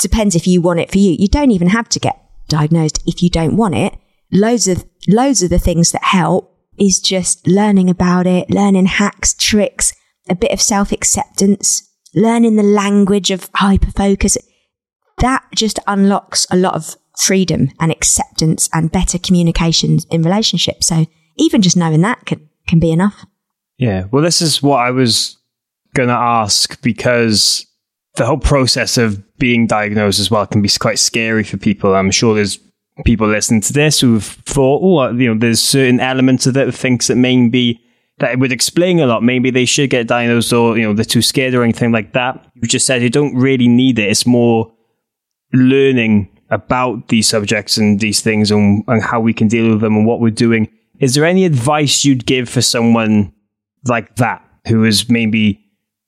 [0.00, 1.14] depends if you want it for you.
[1.18, 2.18] You don't even have to get
[2.52, 3.94] diagnosed if you don't want it.
[4.30, 9.34] Loads of, loads of the things that help is just learning about it, learning hacks,
[9.34, 9.92] tricks,
[10.28, 14.36] a bit of self acceptance, learning the language of hyperfocus.
[15.18, 20.86] That just unlocks a lot of freedom and acceptance and better communications in relationships.
[20.86, 23.24] So even just knowing that can, can be enough.
[23.78, 24.04] Yeah.
[24.10, 25.36] Well, this is what I was
[25.94, 27.66] going to ask because
[28.16, 31.94] the whole process of being diagnosed as well can be quite scary for people.
[31.94, 32.58] I'm sure there's
[33.04, 37.06] people listening to this who've thought, oh, you know, there's certain elements of it thinks
[37.06, 37.80] that maybe
[38.18, 39.22] that it would explain a lot.
[39.22, 42.44] Maybe they should get diagnosed or, you know, they're too scared or anything like that.
[42.54, 44.10] You just said you don't really need it.
[44.10, 44.72] It's more
[45.52, 49.96] learning about these subjects and these things and, and how we can deal with them
[49.96, 50.68] and what we're doing.
[51.00, 53.32] Is there any advice you'd give for someone
[53.86, 55.61] like that who is maybe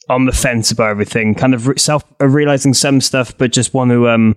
[0.09, 3.75] on the fence about everything, kind of re- self uh, realizing some stuff, but just
[3.75, 4.37] want to um,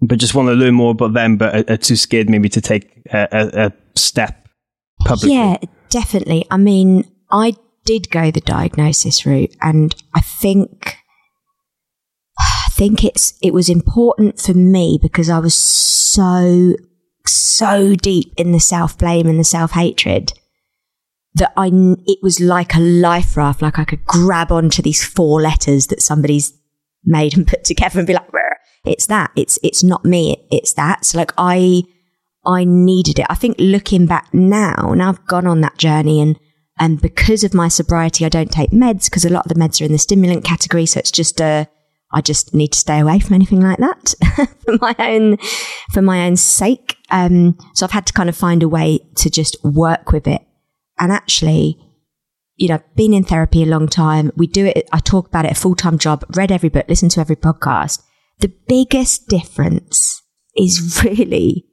[0.00, 2.60] but just want to learn more about them, but are, are too scared maybe to
[2.60, 4.48] take a, a, a step
[5.04, 5.34] publicly?
[5.34, 5.56] Yeah,
[5.90, 6.46] definitely.
[6.50, 7.54] I mean, I
[7.84, 10.96] did go the diagnosis route and I think
[12.38, 16.74] I think it's it was important for me because I was so
[17.26, 20.32] so deep in the self-blame and the self-hatred
[21.34, 21.70] that I
[22.06, 26.02] it was like a life raft like I could grab onto these four letters that
[26.02, 26.52] somebody's
[27.04, 28.28] made and put together and be like
[28.84, 31.84] it's that it's it's not me it's that so like I
[32.46, 33.26] I needed it.
[33.28, 36.38] I think looking back now, now I've gone on that journey and,
[36.78, 39.80] and because of my sobriety, I don't take meds because a lot of the meds
[39.80, 40.86] are in the stimulant category.
[40.86, 41.66] So it's just, uh,
[42.12, 44.14] I just need to stay away from anything like that
[44.64, 45.36] for my own,
[45.92, 46.96] for my own sake.
[47.10, 50.42] Um, so I've had to kind of find a way to just work with it.
[50.98, 51.78] And actually,
[52.56, 54.30] you know, been in therapy a long time.
[54.36, 54.88] We do it.
[54.92, 58.02] I talk about it a full time job, read every book, listen to every podcast.
[58.40, 60.22] The biggest difference
[60.56, 61.66] is really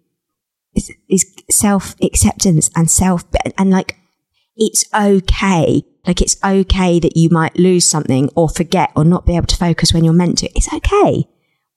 [0.73, 3.23] is, is self acceptance and self
[3.57, 3.97] and like
[4.55, 5.83] it's okay.
[6.05, 9.55] Like it's okay that you might lose something or forget or not be able to
[9.55, 10.49] focus when you're meant to.
[10.55, 11.27] It's okay.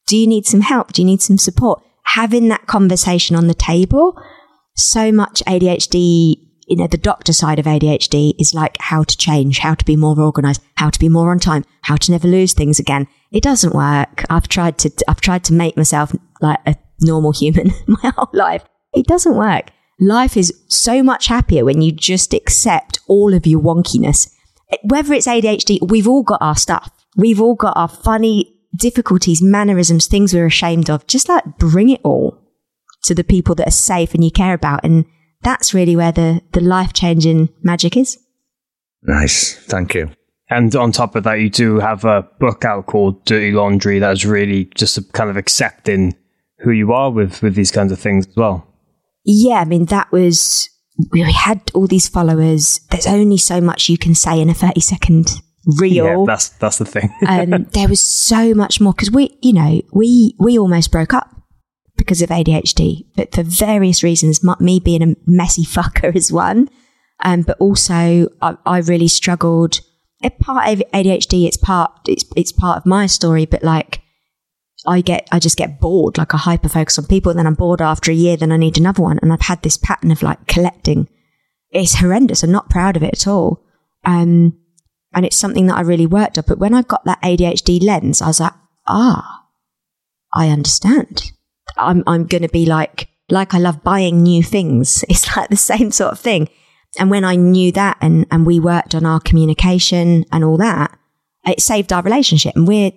[0.07, 0.93] Do you need some help?
[0.93, 1.83] Do you need some support?
[2.05, 4.21] Having that conversation on the table.
[4.77, 9.59] So much ADHD, you know, the doctor side of ADHD is like how to change,
[9.59, 12.53] how to be more organized, how to be more on time, how to never lose
[12.53, 13.07] things again.
[13.33, 14.25] It doesn't work.
[14.31, 18.65] I've tried to, I've tried to make myself like a normal human my whole life.
[18.95, 19.71] It doesn't work.
[20.01, 24.31] Life is so much happier when you just accept all of your wonkiness.
[24.83, 26.91] Whether it's ADHD, we've all got our stuff.
[27.17, 31.07] We've all got our funny difficulties, mannerisms, things we're ashamed of.
[31.07, 32.41] Just like bring it all
[33.05, 34.85] to the people that are safe and you care about.
[34.85, 35.05] And
[35.45, 38.19] that's really where the, the life changing magic is.
[39.03, 39.55] Nice.
[39.55, 40.11] Thank you.
[40.51, 44.25] And on top of that, you do have a book out called Dirty Laundry that's
[44.25, 46.15] really just a kind of accepting
[46.59, 48.67] who you are with, with these kinds of things as well.
[49.25, 50.69] Yeah, I mean, that was,
[51.13, 52.81] we had all these followers.
[52.91, 55.31] There's only so much you can say in a 30 second
[55.79, 56.05] reel.
[56.05, 57.11] Yeah, that's that's the thing.
[57.27, 61.34] um, there was so much more because we, you know, we we almost broke up
[61.97, 64.43] because of ADHD, but for various reasons.
[64.61, 66.69] Me being a messy fucker is one,
[67.21, 69.81] um, but also I, I really struggled.
[70.23, 74.01] A part of ADHD, it's part it's it's part of my story, but like.
[74.87, 77.55] I get, I just get bored, like I hyper focus on people, and then I'm
[77.55, 79.19] bored after a year, then I need another one.
[79.23, 81.09] And I've had this pattern of like collecting.
[81.71, 82.43] It's horrendous.
[82.43, 83.65] I'm not proud of it at all.
[84.05, 84.59] Um,
[85.15, 86.45] and it's something that I really worked on.
[86.47, 88.53] But when I got that ADHD lens, I was like,
[88.87, 89.47] ah,
[90.35, 91.33] I understand.
[91.77, 95.05] I'm, I'm going to be like, like I love buying new things.
[95.09, 96.49] It's like the same sort of thing.
[96.99, 100.97] And when I knew that and, and we worked on our communication and all that,
[101.45, 102.55] it saved our relationship.
[102.55, 102.93] And we're,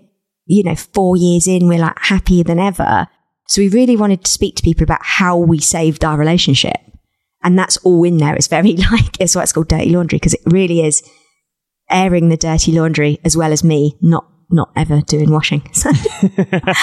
[0.45, 3.07] you know, four years in, we're like happier than ever.
[3.47, 6.77] So we really wanted to speak to people about how we saved our relationship.
[7.43, 8.35] And that's all in there.
[8.35, 11.01] It's very like, it's why it's called dirty laundry because it really is
[11.89, 15.61] airing the dirty laundry as well as me not not ever doing washing.
[15.73, 15.89] So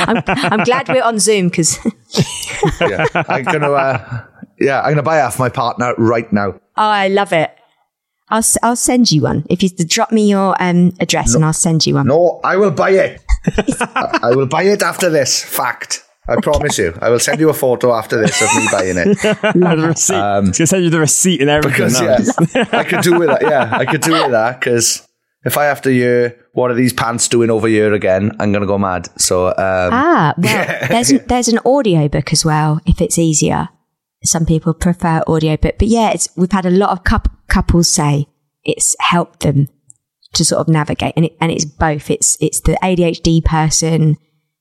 [0.07, 1.79] I'm, I'm glad we're on Zoom because
[2.81, 3.71] yeah, I'm gonna.
[3.73, 4.25] Uh,
[4.61, 6.53] yeah, I'm gonna buy off my partner right now.
[6.53, 7.51] oh, I love it.
[8.31, 11.53] I'll s- I'll send you one if you drop me your um, address and I'll
[11.53, 12.07] send you one.
[12.07, 13.21] No, I will buy it.
[13.47, 15.43] I, I will buy it after this.
[15.45, 16.03] Fact.
[16.27, 16.97] I promise you.
[17.03, 19.19] I will send you a photo after this of me buying it.
[19.21, 20.15] the receipt.
[20.17, 21.89] Um, It's gonna send you the receipt and everything.
[21.89, 22.62] Because now.
[22.62, 23.43] yeah, I could do with that.
[23.43, 25.07] Yeah, I could do with that because
[25.45, 28.67] if I have to hear what are these pants doing over here again, I'm gonna
[28.67, 29.09] go mad.
[29.21, 33.69] So um, Ah, well, there's an, there's an audio book as well if it's easier.
[34.25, 37.89] Some people prefer audio book, but yeah, it's we've had a lot of coup couples
[37.89, 38.27] say
[38.65, 39.69] it's helped them
[40.33, 42.11] to sort of navigate, and it, and it's both.
[42.11, 44.17] It's it's the ADHD person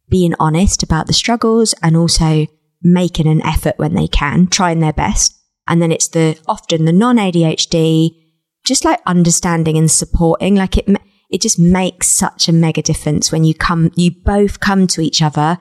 [0.10, 2.46] being honest about the struggles and also
[2.82, 5.34] making an effort when they can, trying their best,
[5.68, 8.23] and then it's the often the non ADHD
[8.66, 10.88] just like understanding and supporting like it
[11.30, 15.22] it just makes such a mega difference when you come you both come to each
[15.22, 15.60] other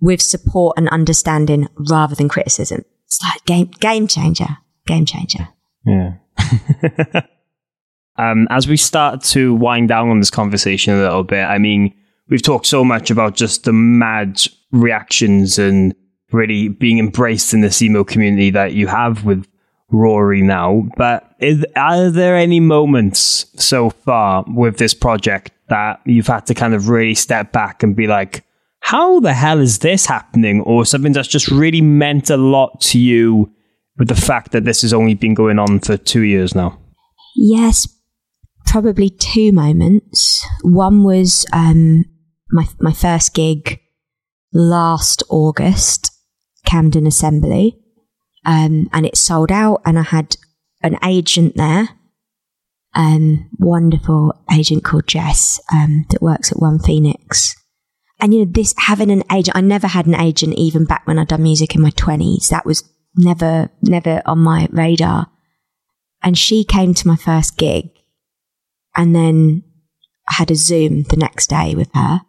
[0.00, 5.48] with support and understanding rather than criticism it's like game game changer game changer
[5.86, 6.14] Yeah.
[8.16, 11.94] um, as we start to wind down on this conversation a little bit, I mean,
[12.28, 14.40] we've talked so much about just the mad
[14.72, 15.94] reactions and
[16.32, 19.46] really being embraced in this emo community that you have with
[19.90, 20.88] Rory now.
[20.96, 26.54] But is, are there any moments so far with this project that you've had to
[26.54, 28.44] kind of really step back and be like,
[28.80, 30.60] how the hell is this happening?
[30.62, 33.50] Or something that's just really meant a lot to you
[33.98, 36.78] with the fact that this has only been going on for two years now?
[37.34, 37.88] yes
[38.66, 42.04] probably two moments one was um
[42.50, 43.80] my my first gig
[44.52, 46.10] last august
[46.64, 47.78] camden assembly
[48.44, 50.36] um and it sold out and i had
[50.82, 51.88] an agent there
[52.94, 57.56] um wonderful agent called jess um that works at One Fiinix.
[58.20, 61.18] And you know this having an agent i never had an agent even back when
[61.18, 62.84] i'd done music in my 20s that was
[63.16, 65.30] never never on my radar.
[66.22, 67.90] And she came to my first gig
[68.96, 69.62] and then
[70.28, 72.22] I had a Zoom the next day with her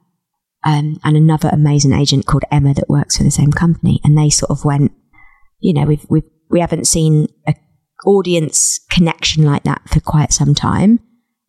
[0.66, 4.01] um, and another amazing agent called Emma that works for the same company.
[4.03, 4.91] And they sort of went,
[5.66, 7.55] you know, we've, we've, we haven't seen a
[8.05, 10.99] audience connection like that for quite some time.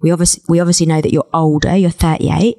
[0.01, 2.57] We obviously, we obviously know that you're older, you're 38.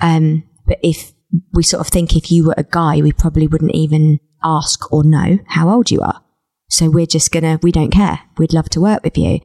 [0.00, 1.12] Um, but if
[1.52, 5.04] we sort of think if you were a guy, we probably wouldn't even ask or
[5.04, 6.22] know how old you are.
[6.70, 8.20] So we're just gonna, we don't care.
[8.38, 9.40] We'd love to work with you.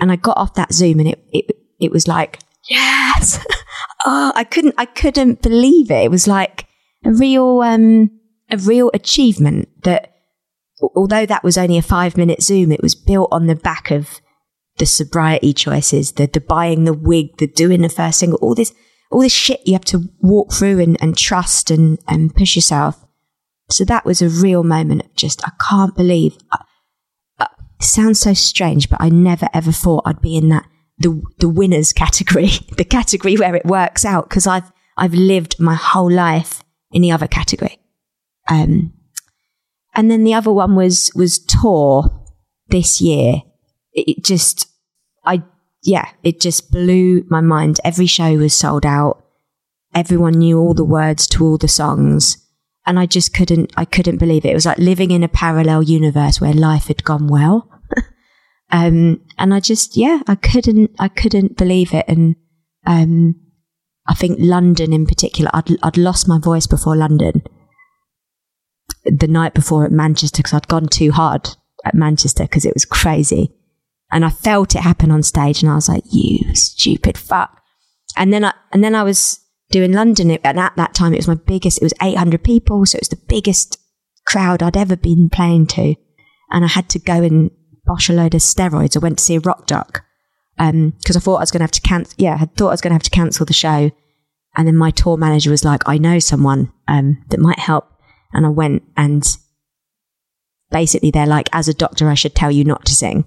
[0.00, 3.44] And I got off that Zoom and it, it, it was like, yes.
[4.04, 6.04] oh, I couldn't, I couldn't believe it.
[6.04, 6.66] It was like
[7.04, 8.10] a real, um,
[8.50, 10.09] a real achievement that
[10.94, 14.20] although that was only a five minute Zoom, it was built on the back of
[14.78, 18.72] the sobriety choices, the, the buying the wig, the doing the first single, all this,
[19.10, 23.04] all this shit you have to walk through and, and trust and, and push yourself.
[23.68, 26.36] So that was a real moment of just, I can't believe.
[27.80, 30.66] It sounds so strange, but I never ever thought I'd be in that
[30.98, 35.74] the the winners category, the category where it works out because I've I've lived my
[35.74, 36.62] whole life
[36.92, 37.78] in the other category.
[38.50, 38.92] Um,
[39.94, 42.10] and then the other one was was tour
[42.68, 43.42] this year.
[43.92, 44.68] It, it just,
[45.24, 45.42] I
[45.82, 47.80] yeah, it just blew my mind.
[47.84, 49.24] Every show was sold out.
[49.94, 52.36] Everyone knew all the words to all the songs
[52.86, 54.50] and I just couldn't, I couldn't believe it.
[54.50, 57.68] It was like living in a parallel universe where life had gone well.
[58.70, 62.06] um, and I just, yeah, I couldn't, I couldn't believe it.
[62.08, 62.36] And,
[62.86, 63.36] um,
[64.08, 67.42] I think London in particular, I'd, I'd lost my voice before London
[69.04, 71.48] the night before at Manchester because I'd gone too hard
[71.84, 73.52] at Manchester because it was crazy.
[74.12, 77.60] And I felt it happen on stage and I was like, you stupid fuck.
[78.16, 79.40] And then I, and then I was
[79.70, 81.78] doing London, and at that time it was my biggest.
[81.78, 83.78] It was 800 people, so it was the biggest
[84.26, 85.94] crowd I'd ever been playing to,
[86.50, 87.50] and I had to go and
[87.86, 88.96] bosh a load of steroids.
[88.96, 90.04] I went to see a rock doc
[90.56, 92.14] because um, I thought I was going to have to cancel.
[92.18, 93.90] Yeah, I thought I was going to have to cancel the show,
[94.56, 97.88] and then my tour manager was like, "I know someone um, that might help,"
[98.32, 99.24] and I went and
[100.70, 103.24] basically they're like, "As a doctor, I should tell you not to sing."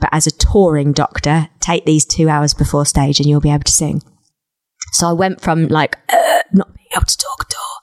[0.00, 3.62] But as a touring doctor, take these two hours before stage and you'll be able
[3.64, 4.02] to sing.
[4.92, 7.80] So I went from like uh, not being able to talk at all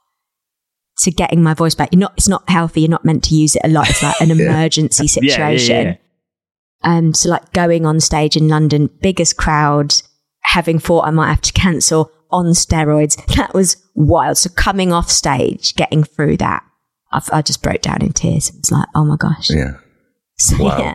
[1.00, 1.90] to getting my voice back.
[1.92, 2.82] You're not, it's not healthy.
[2.82, 3.90] You're not meant to use it a lot.
[3.90, 5.86] It's like an emergency Yeah, yeah, situation.
[5.88, 5.96] yeah.
[6.84, 9.94] Um, so like going on stage in London, biggest crowd,
[10.42, 13.18] having thought I might have to cancel, on steroids.
[13.36, 14.38] That was wild.
[14.38, 16.64] So coming off stage, getting through that,
[17.12, 18.50] I, I just broke down in tears.
[18.50, 19.50] It was like, oh my gosh.
[19.50, 19.74] Yeah.
[20.38, 20.78] So, Wow.
[20.80, 20.94] yeah.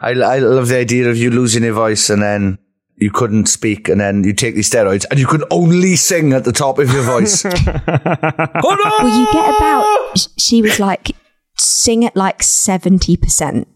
[0.00, 2.58] I, I love the idea of you losing your voice and then
[2.96, 6.42] you couldn't speak and then you take these steroids and you could only sing at
[6.44, 7.44] the top of your voice.
[7.46, 9.04] oh no!
[9.04, 11.12] Well, you get about, she was like,
[11.56, 13.66] sing at like 70%.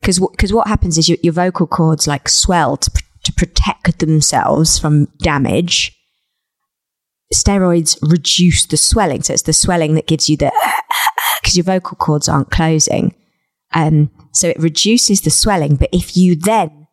[0.00, 3.98] Because because what happens is your, your vocal cords like swell to, pr- to protect
[3.98, 5.92] themselves from damage.
[7.32, 9.22] Steroids reduce the swelling.
[9.22, 10.52] So it's the swelling that gives you the,
[11.40, 13.14] because your vocal cords aren't closing.
[13.72, 15.76] Um, so it reduces the swelling.
[15.76, 16.86] But if you then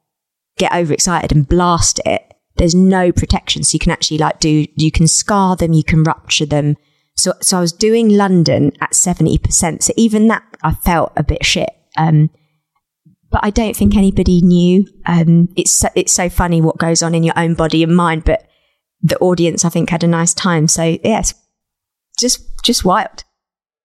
[0.58, 3.64] get overexcited and blast it, there's no protection.
[3.64, 6.76] So you can actually like do, you can scar them, you can rupture them.
[7.16, 9.84] So, so I was doing London at 70%.
[9.84, 11.70] So even that I felt a bit shit.
[11.98, 12.30] Um,
[13.32, 14.86] but I don't think anybody knew.
[15.06, 18.26] Um, it's, so, it's so funny what goes on in your own body and mind,
[18.26, 18.48] but
[19.02, 20.68] the audience, I think, had a nice time.
[20.68, 21.34] So yes,
[22.20, 23.24] just, just wild.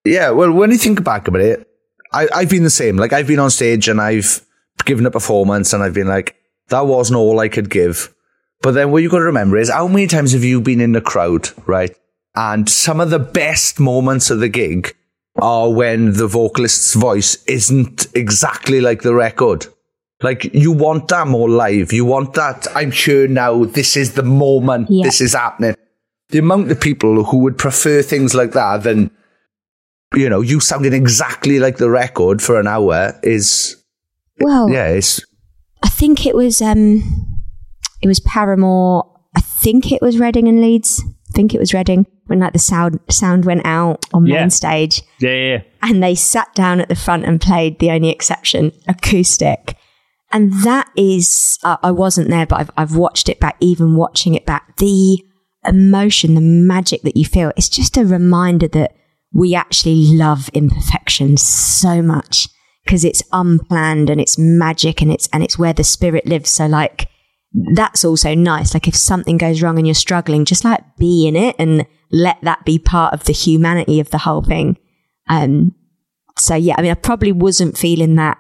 [0.05, 1.67] Yeah, well, when you think back about it,
[2.13, 2.97] I, I've been the same.
[2.97, 4.45] Like, I've been on stage and I've
[4.85, 6.37] given a performance and I've been like,
[6.69, 8.13] that wasn't all I could give.
[8.63, 10.93] But then what you got to remember is how many times have you been in
[10.93, 11.95] the crowd, right?
[12.35, 14.95] And some of the best moments of the gig
[15.39, 19.67] are when the vocalist's voice isn't exactly like the record.
[20.23, 21.93] Like, you want that more live.
[21.93, 25.05] You want that, I'm sure now this is the moment, Yeah.
[25.05, 25.75] this is happening.
[26.31, 29.11] The amount of people who would prefer things like that than
[30.15, 33.77] you know, you sounding exactly like the record for an hour is,
[34.41, 35.21] Well, yeah, it's,
[35.83, 37.03] I think it was um
[38.01, 39.05] it was Paramore.
[39.37, 41.03] I think it was Reading and Leeds.
[41.05, 44.41] I think it was Reading when like the sound sound went out on Yeah.
[44.41, 48.11] main stage Yeah, yeah, and they sat down at the front and played the only
[48.11, 49.77] exception acoustic.
[50.33, 54.35] And that is, uh, I wasn't there, but I've, I've watched it back, even watching
[54.35, 54.77] it back.
[54.79, 55.23] The
[55.65, 58.97] emotion, the magic that you feel, it's just a reminder that
[59.33, 62.49] we actually love imperfection so much
[62.85, 66.51] because it's unplanned and it's magic and it's, and it's where the spirit lives.
[66.51, 67.09] So like,
[67.75, 68.75] that's also nice.
[68.75, 71.87] Like if something goes wrong and you're struggling, just like be in it and
[72.17, 74.79] let that be part of the humanity of the whole thing.
[75.29, 75.75] Um,
[76.39, 78.39] so yeah, I mean, I probably wasn't feeling that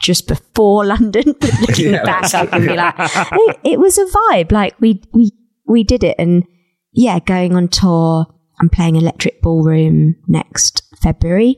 [0.00, 2.04] just before London, but looking Yeah.
[2.04, 4.52] back, I can be like, it, it was a vibe.
[4.52, 5.30] Like we we
[5.66, 6.44] we did it, and
[6.92, 8.26] yeah, going on tour.
[8.60, 11.56] I'm playing Electric Ballroom next February,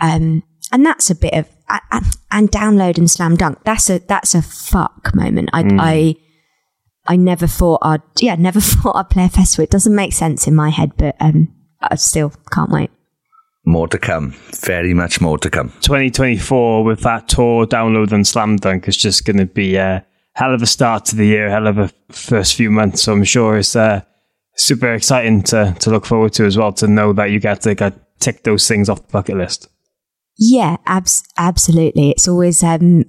[0.00, 0.42] um,
[0.72, 1.48] and that's a bit of
[1.92, 3.58] and, and download and slam dunk.
[3.64, 5.50] That's a that's a fuck moment.
[5.52, 6.14] I I
[7.06, 9.64] I never thought I'd yeah never thought I'd play a festival.
[9.64, 11.48] It doesn't make sense in my head, but um,
[11.80, 12.90] I still can't wait.
[13.64, 14.34] more to come.
[14.64, 15.70] Very much more to come.
[15.80, 20.54] 2024 with that tour, download and slam dunk is just going to be a hell
[20.54, 23.02] of a start to the year, hell of a first few months.
[23.02, 24.02] So I'm sure it's uh,
[24.56, 26.72] super exciting to to look forward to as well.
[26.74, 29.68] To know that you get to get tick those things off the bucket list.
[30.38, 32.10] Yeah, abs- absolutely.
[32.10, 33.04] It's always, um,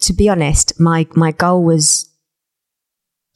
[0.00, 2.07] to be honest, my, my goal was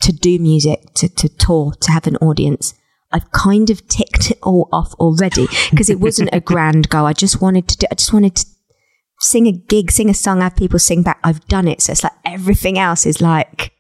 [0.03, 2.75] to do music, to, to tour, to have an audience.
[3.13, 7.07] I've kind of ticked it all off already because it wasn't a grand goal.
[7.07, 8.47] I just wanted to do, I just wanted to
[9.21, 11.21] sing a gig, sing a song, have people sing back.
[11.23, 11.83] I've done it.
[11.83, 13.73] So it's like everything else is like,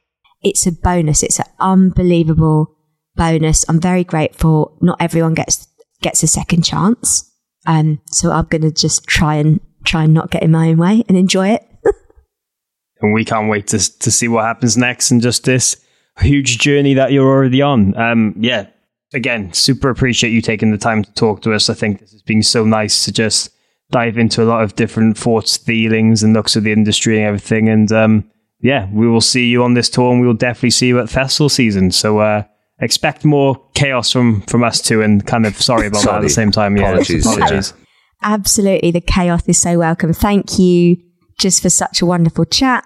[0.42, 1.22] it's a bonus.
[1.22, 2.76] It's an unbelievable
[3.16, 3.64] bonus.
[3.68, 4.76] I'm very grateful.
[4.80, 5.66] Not everyone gets,
[6.02, 7.28] gets a second chance.
[7.66, 10.78] Um, so I'm going to just try and try and not get in my own
[10.78, 11.66] way and enjoy it.
[13.00, 15.76] and we can't wait to to see what happens next and just this
[16.20, 17.96] huge journey that you're already on.
[17.96, 18.66] Um, yeah,
[19.14, 21.70] again, super appreciate you taking the time to talk to us.
[21.70, 23.50] I think this has been so nice to just
[23.90, 27.68] dive into a lot of different thoughts, feelings, and looks of the industry and everything.
[27.68, 28.30] And um,
[28.60, 31.08] yeah, we will see you on this tour, and we will definitely see you at
[31.10, 31.90] festival season.
[31.90, 32.18] So.
[32.18, 32.42] Uh,
[32.78, 36.28] Expect more chaos from from us too, and kind of sorry about that at the
[36.28, 36.76] same time.
[36.76, 37.24] Yeah, Apologies.
[37.24, 37.74] apologies.
[38.22, 38.90] Absolutely.
[38.90, 40.12] The chaos is so welcome.
[40.12, 40.96] Thank you
[41.38, 42.84] just for such a wonderful chat.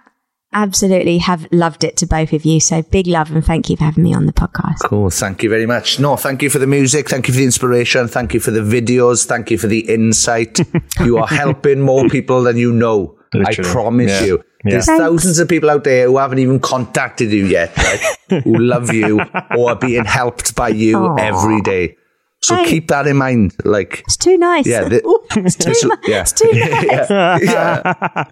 [0.53, 2.61] Absolutely have loved it to both of you.
[2.61, 4.79] So big love and thank you for having me on the podcast.
[4.89, 5.11] Cool.
[5.11, 6.01] Thank you very much.
[6.01, 7.09] No, thank you for the music.
[7.11, 8.09] Thank you for the inspiration.
[8.09, 9.27] Thank you for the videos.
[9.27, 10.59] Thank you for the insight.
[11.05, 13.19] you are helping more people than you know.
[13.35, 13.69] Literally.
[13.69, 14.27] I promise Yeah.
[14.27, 14.37] you.
[14.65, 14.71] Yeah.
[14.71, 15.03] There's Thanks.
[15.05, 18.43] thousands of people out there who haven't even contacted you yet, right?
[18.45, 19.21] who love you
[19.57, 21.17] or are being helped by you Aw.
[21.17, 21.97] every day.
[22.43, 22.71] So Thanks.
[22.71, 23.55] keep that in mind.
[23.65, 24.67] Like, It's too nice.
[24.67, 25.03] Yeah, the-
[25.37, 26.21] it's too, this- mu- yeah.
[26.23, 27.11] it's too nice.
[27.11, 28.25] yeah.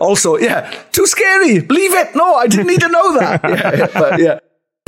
[0.00, 1.60] Also, yeah, too scary.
[1.60, 2.14] Believe it.
[2.14, 3.40] No, I didn't need to know that.
[3.50, 4.38] Yeah, yeah, but yeah.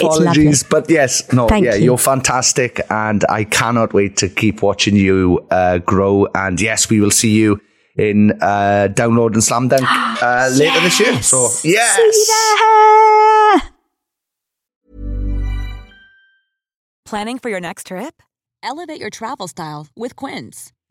[0.01, 1.85] Apologies, but yes, no, Thank yeah, you.
[1.85, 6.27] you're fantastic, and I cannot wait to keep watching you uh, grow.
[6.35, 7.61] And yes, we will see you
[7.97, 9.85] in uh, Download and Slam Dunk
[10.23, 11.23] uh, later this year.
[11.23, 12.27] So yes, See you
[13.61, 13.71] there.
[17.05, 18.23] Planning for your next trip?
[18.63, 20.73] Elevate your travel style with Quince.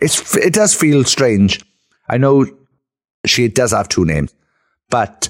[0.00, 1.60] It's it does feel strange.
[2.08, 2.46] I know
[3.26, 4.34] she does have two names,
[4.90, 5.28] but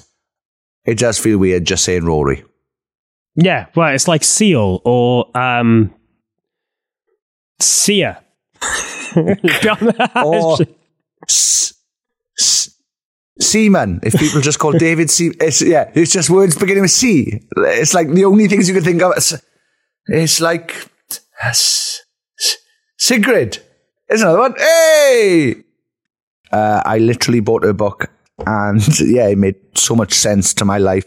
[0.85, 2.43] it does feel weird just saying Rory.
[3.35, 5.93] Yeah, well, it's like Seal or um,
[7.59, 8.21] Sia.
[10.15, 10.57] Or
[11.27, 11.73] S-
[12.37, 12.74] S-
[13.39, 13.99] Seaman.
[14.03, 17.41] If people just call David C, it's yeah, it's just words beginning with C.
[17.57, 19.13] It's like the only things you can think of.
[19.17, 19.33] It's,
[20.07, 20.89] it's like
[21.43, 22.01] S-
[22.39, 22.57] S-
[22.97, 23.59] Sigrid.
[24.07, 24.53] It's another one.
[24.57, 25.55] Hey,
[26.51, 28.09] uh, I literally bought her book,
[28.45, 31.05] and yeah, it made so much sense to my life.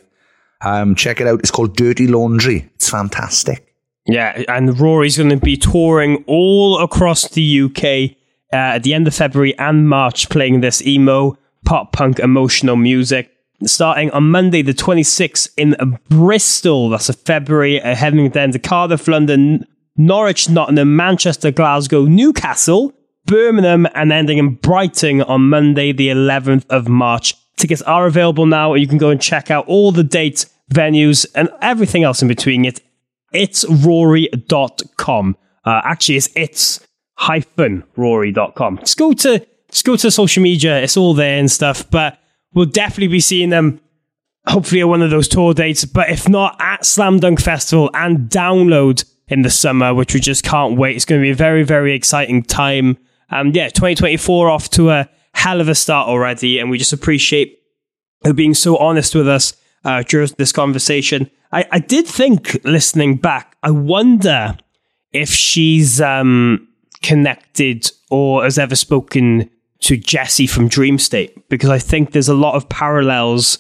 [0.61, 1.39] Um, check it out.
[1.41, 2.69] It's called Dirty Laundry.
[2.75, 3.65] It's fantastic.
[4.07, 8.17] Yeah, and Rory's going to be touring all across the UK
[8.53, 13.31] uh, at the end of February and March, playing this emo, pop punk, emotional music.
[13.65, 15.77] Starting on Monday, the 26th in
[16.09, 16.91] Bristol.
[16.91, 17.81] That's a February.
[17.83, 19.67] Uh, heading then to Cardiff, London,
[19.97, 22.93] Norwich, Nottingham, Manchester, Glasgow, Newcastle,
[23.27, 27.35] Birmingham, and ending in Brighton on Monday, the 11th of March.
[27.57, 28.75] Tickets are available now.
[28.75, 32.65] You can go and check out all the dates, venues, and everything else in between
[32.65, 32.81] it.
[33.33, 35.37] It's rory.com.
[35.65, 38.79] Uh, actually, it's it's hyphen rory.com.
[38.79, 40.81] Just go to just go to social media.
[40.81, 41.89] It's all there and stuff.
[41.91, 42.19] But
[42.55, 43.81] we'll definitely be seeing them
[44.47, 45.85] hopefully at one of those tour dates.
[45.85, 50.43] But if not, at Slam Dunk Festival and download in the summer, which we just
[50.43, 50.97] can't wait.
[50.97, 52.97] It's going to be a very, very exciting time.
[53.31, 56.59] Um, yeah, 2024 off to a hell of a start already.
[56.59, 57.59] And we just appreciate
[58.25, 59.55] her being so honest with us
[59.85, 61.31] uh, during this conversation.
[61.53, 64.57] I, I did think, listening back, I wonder
[65.13, 66.69] if she's um,
[67.03, 69.51] connected or has ever spoken
[69.81, 73.59] to Jesse from Dream State, because I think there's a lot of parallels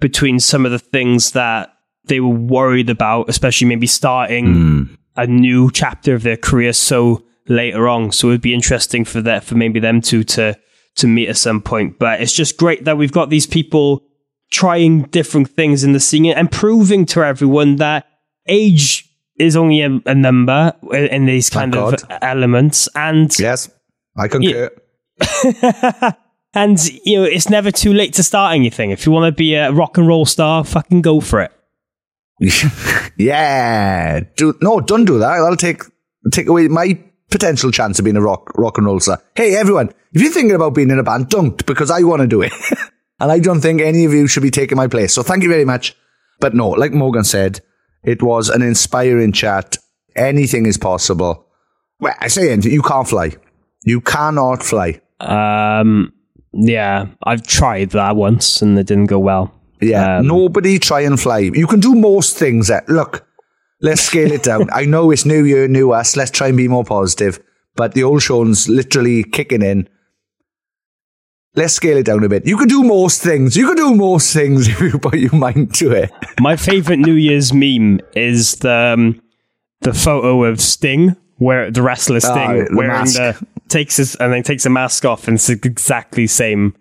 [0.00, 1.70] between some of the things that
[2.04, 4.82] they were worried about, especially maybe starting hmm.
[5.16, 8.12] a new chapter of their career so later on.
[8.12, 10.58] So it'd be interesting for that for maybe them two to
[10.96, 11.98] to meet at some point.
[11.98, 14.02] But it's just great that we've got these people
[14.50, 18.06] trying different things in the scene and proving to everyone that
[18.46, 19.06] age
[19.38, 22.88] is only a, a number in these kind Thank of elements.
[22.94, 23.70] And Yes,
[24.16, 24.70] I concur.
[26.54, 28.90] and you know, it's never too late to start anything.
[28.90, 31.52] If you want to be a rock and roll star, fucking go for it.
[33.16, 34.20] yeah.
[34.36, 35.38] Do, no, don't do that.
[35.38, 35.82] That'll take
[36.32, 36.98] take away my
[37.30, 39.22] potential chance of being a rock rock and roll star.
[39.34, 42.28] Hey, everyone, if you're thinking about being in a band, don't because I want to
[42.28, 42.52] do it,
[43.20, 45.14] and I don't think any of you should be taking my place.
[45.14, 45.96] So thank you very much.
[46.38, 47.60] But no, like Morgan said,
[48.04, 49.78] it was an inspiring chat.
[50.14, 51.46] Anything is possible.
[51.98, 52.72] Well, I say anything.
[52.72, 53.32] You can't fly.
[53.84, 55.00] You cannot fly.
[55.20, 56.12] Um,
[56.52, 59.52] yeah, I've tried that once and it didn't go well.
[59.80, 61.38] Yeah, Um, nobody try and fly.
[61.38, 62.70] You can do most things.
[62.70, 63.26] eh, Look,
[63.82, 64.68] let's scale it down.
[64.72, 66.16] I know it's New Year, new us.
[66.16, 67.38] Let's try and be more positive.
[67.76, 69.88] But the old Sean's literally kicking in.
[71.54, 72.46] Let's scale it down a bit.
[72.46, 73.56] You can do most things.
[73.56, 76.10] You can do most things if you put your mind to it.
[76.40, 79.22] My favorite New Year's meme is the um,
[79.82, 83.16] the photo of Sting, where the wrestler Sting the wearing mask.
[83.16, 86.74] the takes his and then takes a mask off, and it's the exactly same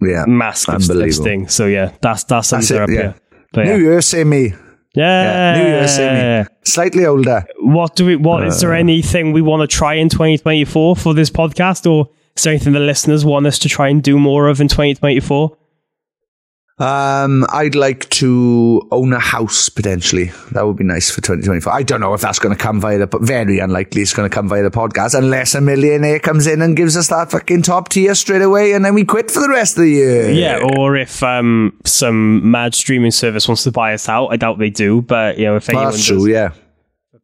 [0.00, 1.24] Yeah, mask of, of Unbelievable.
[1.24, 1.48] Sting.
[1.48, 2.96] So yeah, that's that's That's something it, up yeah.
[2.96, 3.14] here.
[3.52, 3.76] But New yeah.
[3.90, 4.54] Year, same me.
[4.94, 6.48] yeah, Yeah, New Year, same me.
[6.64, 7.44] Slightly older.
[7.60, 8.16] What do we?
[8.16, 8.60] What is Uh.
[8.68, 12.72] there anything we want to try in 2024 for this podcast, or is there anything
[12.72, 15.56] the listeners want us to try and do more of in 2024?
[16.76, 20.32] Um, I'd like to own a house potentially.
[20.50, 21.72] That would be nice for 2024.
[21.72, 24.28] I don't know if that's going to come via the, but very unlikely it's going
[24.28, 27.62] to come via the podcast unless a millionaire comes in and gives us that fucking
[27.62, 30.30] top tier straight away and then we quit for the rest of the year.
[30.32, 34.58] Yeah, or if um, some mad streaming service wants to buy us out, I doubt
[34.58, 35.00] they do.
[35.00, 36.26] But you know, if anyone that's does, true.
[36.26, 36.54] Yeah.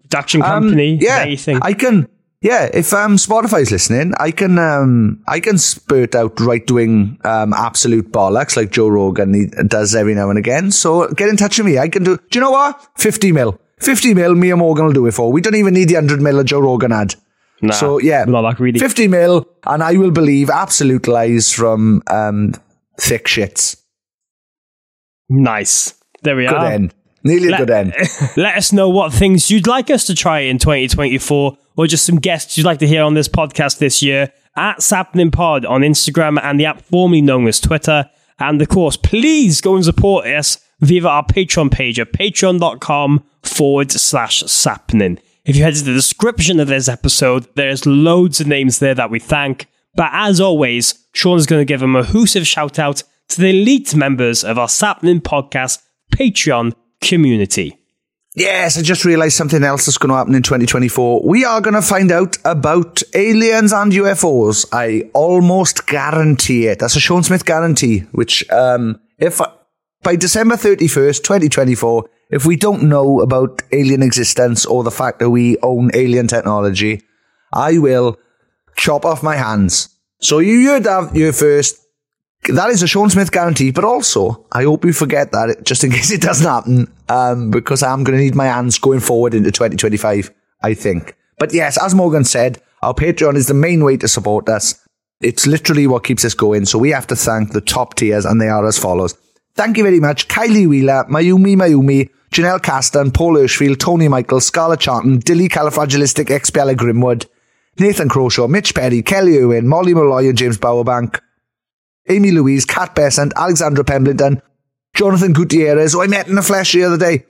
[0.03, 1.59] production Um, company, yeah, anything.
[1.63, 2.09] I can.
[2.43, 7.53] Yeah, if um, Spotify's listening, I can um, I can spurt out right wing um,
[7.53, 10.71] absolute bollocks like Joe Rogan he does every now and again.
[10.71, 11.79] So get in touch with me.
[11.79, 12.17] I can do.
[12.17, 12.89] Do you know what?
[12.97, 14.35] Fifty mil, fifty mil.
[14.35, 15.31] Me and Morgan will do it for.
[15.31, 17.15] We don't even need the hundred mil that Joe Rogan had.
[17.61, 18.79] Nah, so yeah, not that greedy.
[18.79, 22.55] Fifty mil, and I will believe absolute lies from um,
[22.99, 23.77] thick shits.
[25.29, 25.93] nice.
[26.23, 26.53] There we are.
[26.53, 26.73] Good are.
[26.73, 26.95] end.
[27.23, 27.95] Nearly a Let- good end.
[28.39, 32.17] Let us know what things you'd like us to try in 2024 or just some
[32.17, 36.39] guests you'd like to hear on this podcast this year at Sappenin Pod on Instagram
[36.43, 38.11] and the app formerly known as Twitter.
[38.39, 43.91] And of course, please go and support us via our Patreon page at patreon.com forward
[43.93, 45.19] slash sappenin.
[45.47, 49.11] If you head to the description of this episode, there's loads of names there that
[49.11, 49.67] we thank.
[49.95, 53.95] But as always, Sean is going to give a mahoosive shout out to the elite
[53.95, 55.81] members of our Sappenin Podcast
[56.15, 57.80] Patreon community.
[58.35, 61.23] Yes, I just realised something else that's going to happen in 2024.
[61.25, 64.67] We are going to find out about aliens and UFOs.
[64.73, 66.79] I almost guarantee it.
[66.79, 69.41] That's a Sean Smith guarantee, which, um, if
[70.03, 75.31] by December 31st, 2024, if we don't know about alien existence or the fact that
[75.31, 77.03] we own alien technology,
[77.53, 78.17] I will
[78.77, 79.89] chop off my hands.
[80.21, 81.85] So you heard that here first.
[82.49, 85.91] That is a Sean Smith guarantee, but also I hope you forget that just in
[85.93, 89.53] case it doesn't happen, um, because I'm going to need my hands going forward into
[89.53, 90.33] 2025.
[90.63, 91.17] I think.
[91.39, 94.87] But yes, as Morgan said, our Patreon is the main way to support us.
[95.21, 96.67] It's literally what keeps us going.
[96.67, 99.17] So we have to thank the top tiers, and they are as follows.
[99.55, 104.81] Thank you very much, Kylie Wheeler, Mayumi Mayumi, Janelle Caston, Paul Hirschfield, Tony Michael, Scarlet
[104.81, 107.27] Charlton, Dilly Califragilistic, Expeller Grimwood,
[107.79, 111.21] Nathan Crawshaw, Mitch Perry, Kelly Owen, Molly Molloy, and James Bowerbank.
[112.09, 114.43] Amee Louise, Kat Bessant, Alexandra Pemberton,
[114.95, 117.25] Jonathan Gutierrez, who I met in the flesh the other day,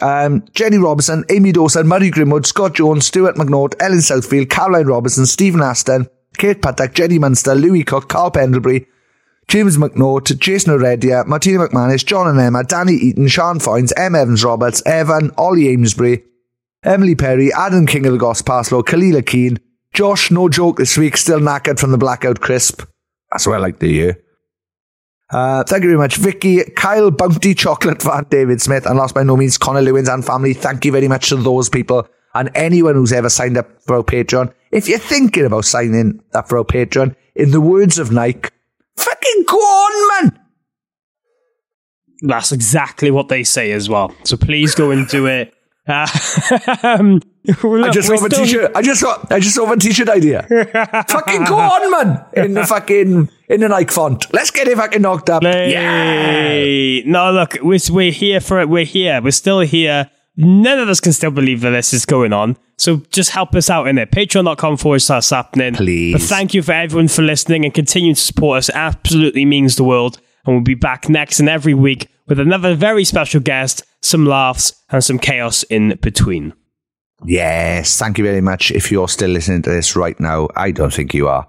[0.00, 5.26] um, Jenny Robertson, Amy Dawson, Murray Grimwood, Scott Jones, Stuart McNaught, Ellen Southfield, Caroline Robertson,
[5.26, 8.86] Stephen Aston, Kate Patak, Jenni Munster, Louis Cook, Carl Pendlebury,
[9.48, 14.14] James McNaught, Jason Heredia, Martina McManus, John and Emma, Danny Eaton, Sean Foynes, M.
[14.14, 16.24] Evans Roberts, Evan, Ollie Amesbury,
[16.82, 19.58] Emily Perry, Adam King of the Goss Parslow, Kalila Keane,
[19.94, 22.82] Josh, no joke this week, still knackered from the blackout crisp.
[23.36, 24.18] That's what I like to hear.
[25.28, 29.24] Uh, thank you very much, Vicky, Kyle, Bounty, Chocolate Fan, David Smith, and last by
[29.24, 30.54] no means, Connor Lewins and family.
[30.54, 34.02] Thank you very much to those people and anyone who's ever signed up for our
[34.02, 34.54] Patreon.
[34.72, 38.48] If you're thinking about signing up for our Patreon, in the words of Nike,
[38.96, 40.40] fucking go on, man!
[42.22, 44.14] That's exactly what they say as well.
[44.24, 45.52] So please go and do it.
[45.88, 46.06] Uh,
[46.82, 48.72] um, I just saw a t-shirt.
[48.74, 49.24] I just saw.
[49.30, 50.42] I just saw a t-shirt idea.
[51.08, 52.24] fucking go on, man!
[52.32, 54.32] In the fucking in the Nike font.
[54.32, 55.42] Let's get it fucking knocked up.
[55.42, 57.02] Yay!
[57.04, 58.68] No, look, we're, we're here for it.
[58.68, 59.20] We're here.
[59.22, 60.10] We're still here.
[60.36, 62.56] None of us can still believe that this is going on.
[62.76, 64.10] So just help us out in it.
[64.10, 65.76] Patreon.com forward slash sappenin.
[65.76, 66.12] Please.
[66.12, 68.68] But thank you for everyone for listening and continuing to support us.
[68.68, 70.20] It absolutely means the world.
[70.44, 74.72] And we'll be back next and every week with another very special guest, some laughs,
[74.90, 76.54] and some chaos in between.
[77.24, 78.70] Yes, thank you very much.
[78.70, 81.48] If you're still listening to this right now, I don't think you are,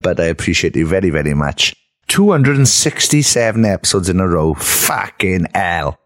[0.00, 1.74] but I appreciate you very, very much.
[2.08, 4.54] 267 episodes in a row.
[4.54, 5.98] Fucking hell.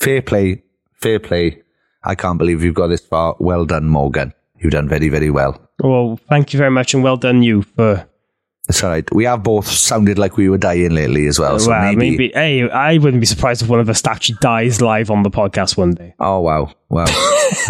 [0.00, 0.62] Fair play.
[1.00, 1.62] Fair play.
[2.04, 3.36] I can't believe you've got this far.
[3.38, 4.34] Well done, Morgan.
[4.58, 5.60] You've done very, very well.
[5.82, 8.06] Well, thank you very much and well done you for
[8.68, 9.12] That's all right.
[9.12, 11.58] We have both sounded like we were dying lately as well.
[11.58, 12.30] So well, maybe, maybe.
[12.32, 15.76] Hey, I wouldn't be surprised if one of us actually dies live on the podcast
[15.76, 16.14] one day.
[16.20, 16.72] Oh, wow.
[16.88, 17.06] Wow.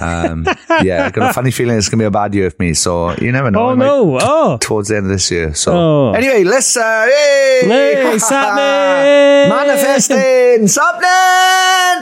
[0.02, 0.44] um,
[0.82, 2.74] yeah, I've got a funny feeling it's going to be a bad year for me.
[2.74, 3.69] So you never know.
[3.69, 4.19] Oh I no!
[4.20, 5.55] Oh, Towards the end of this year.
[5.55, 6.12] So Oh.
[6.12, 9.48] anyway, let's uh, hey, Hey, something!
[9.48, 12.02] manifesting something.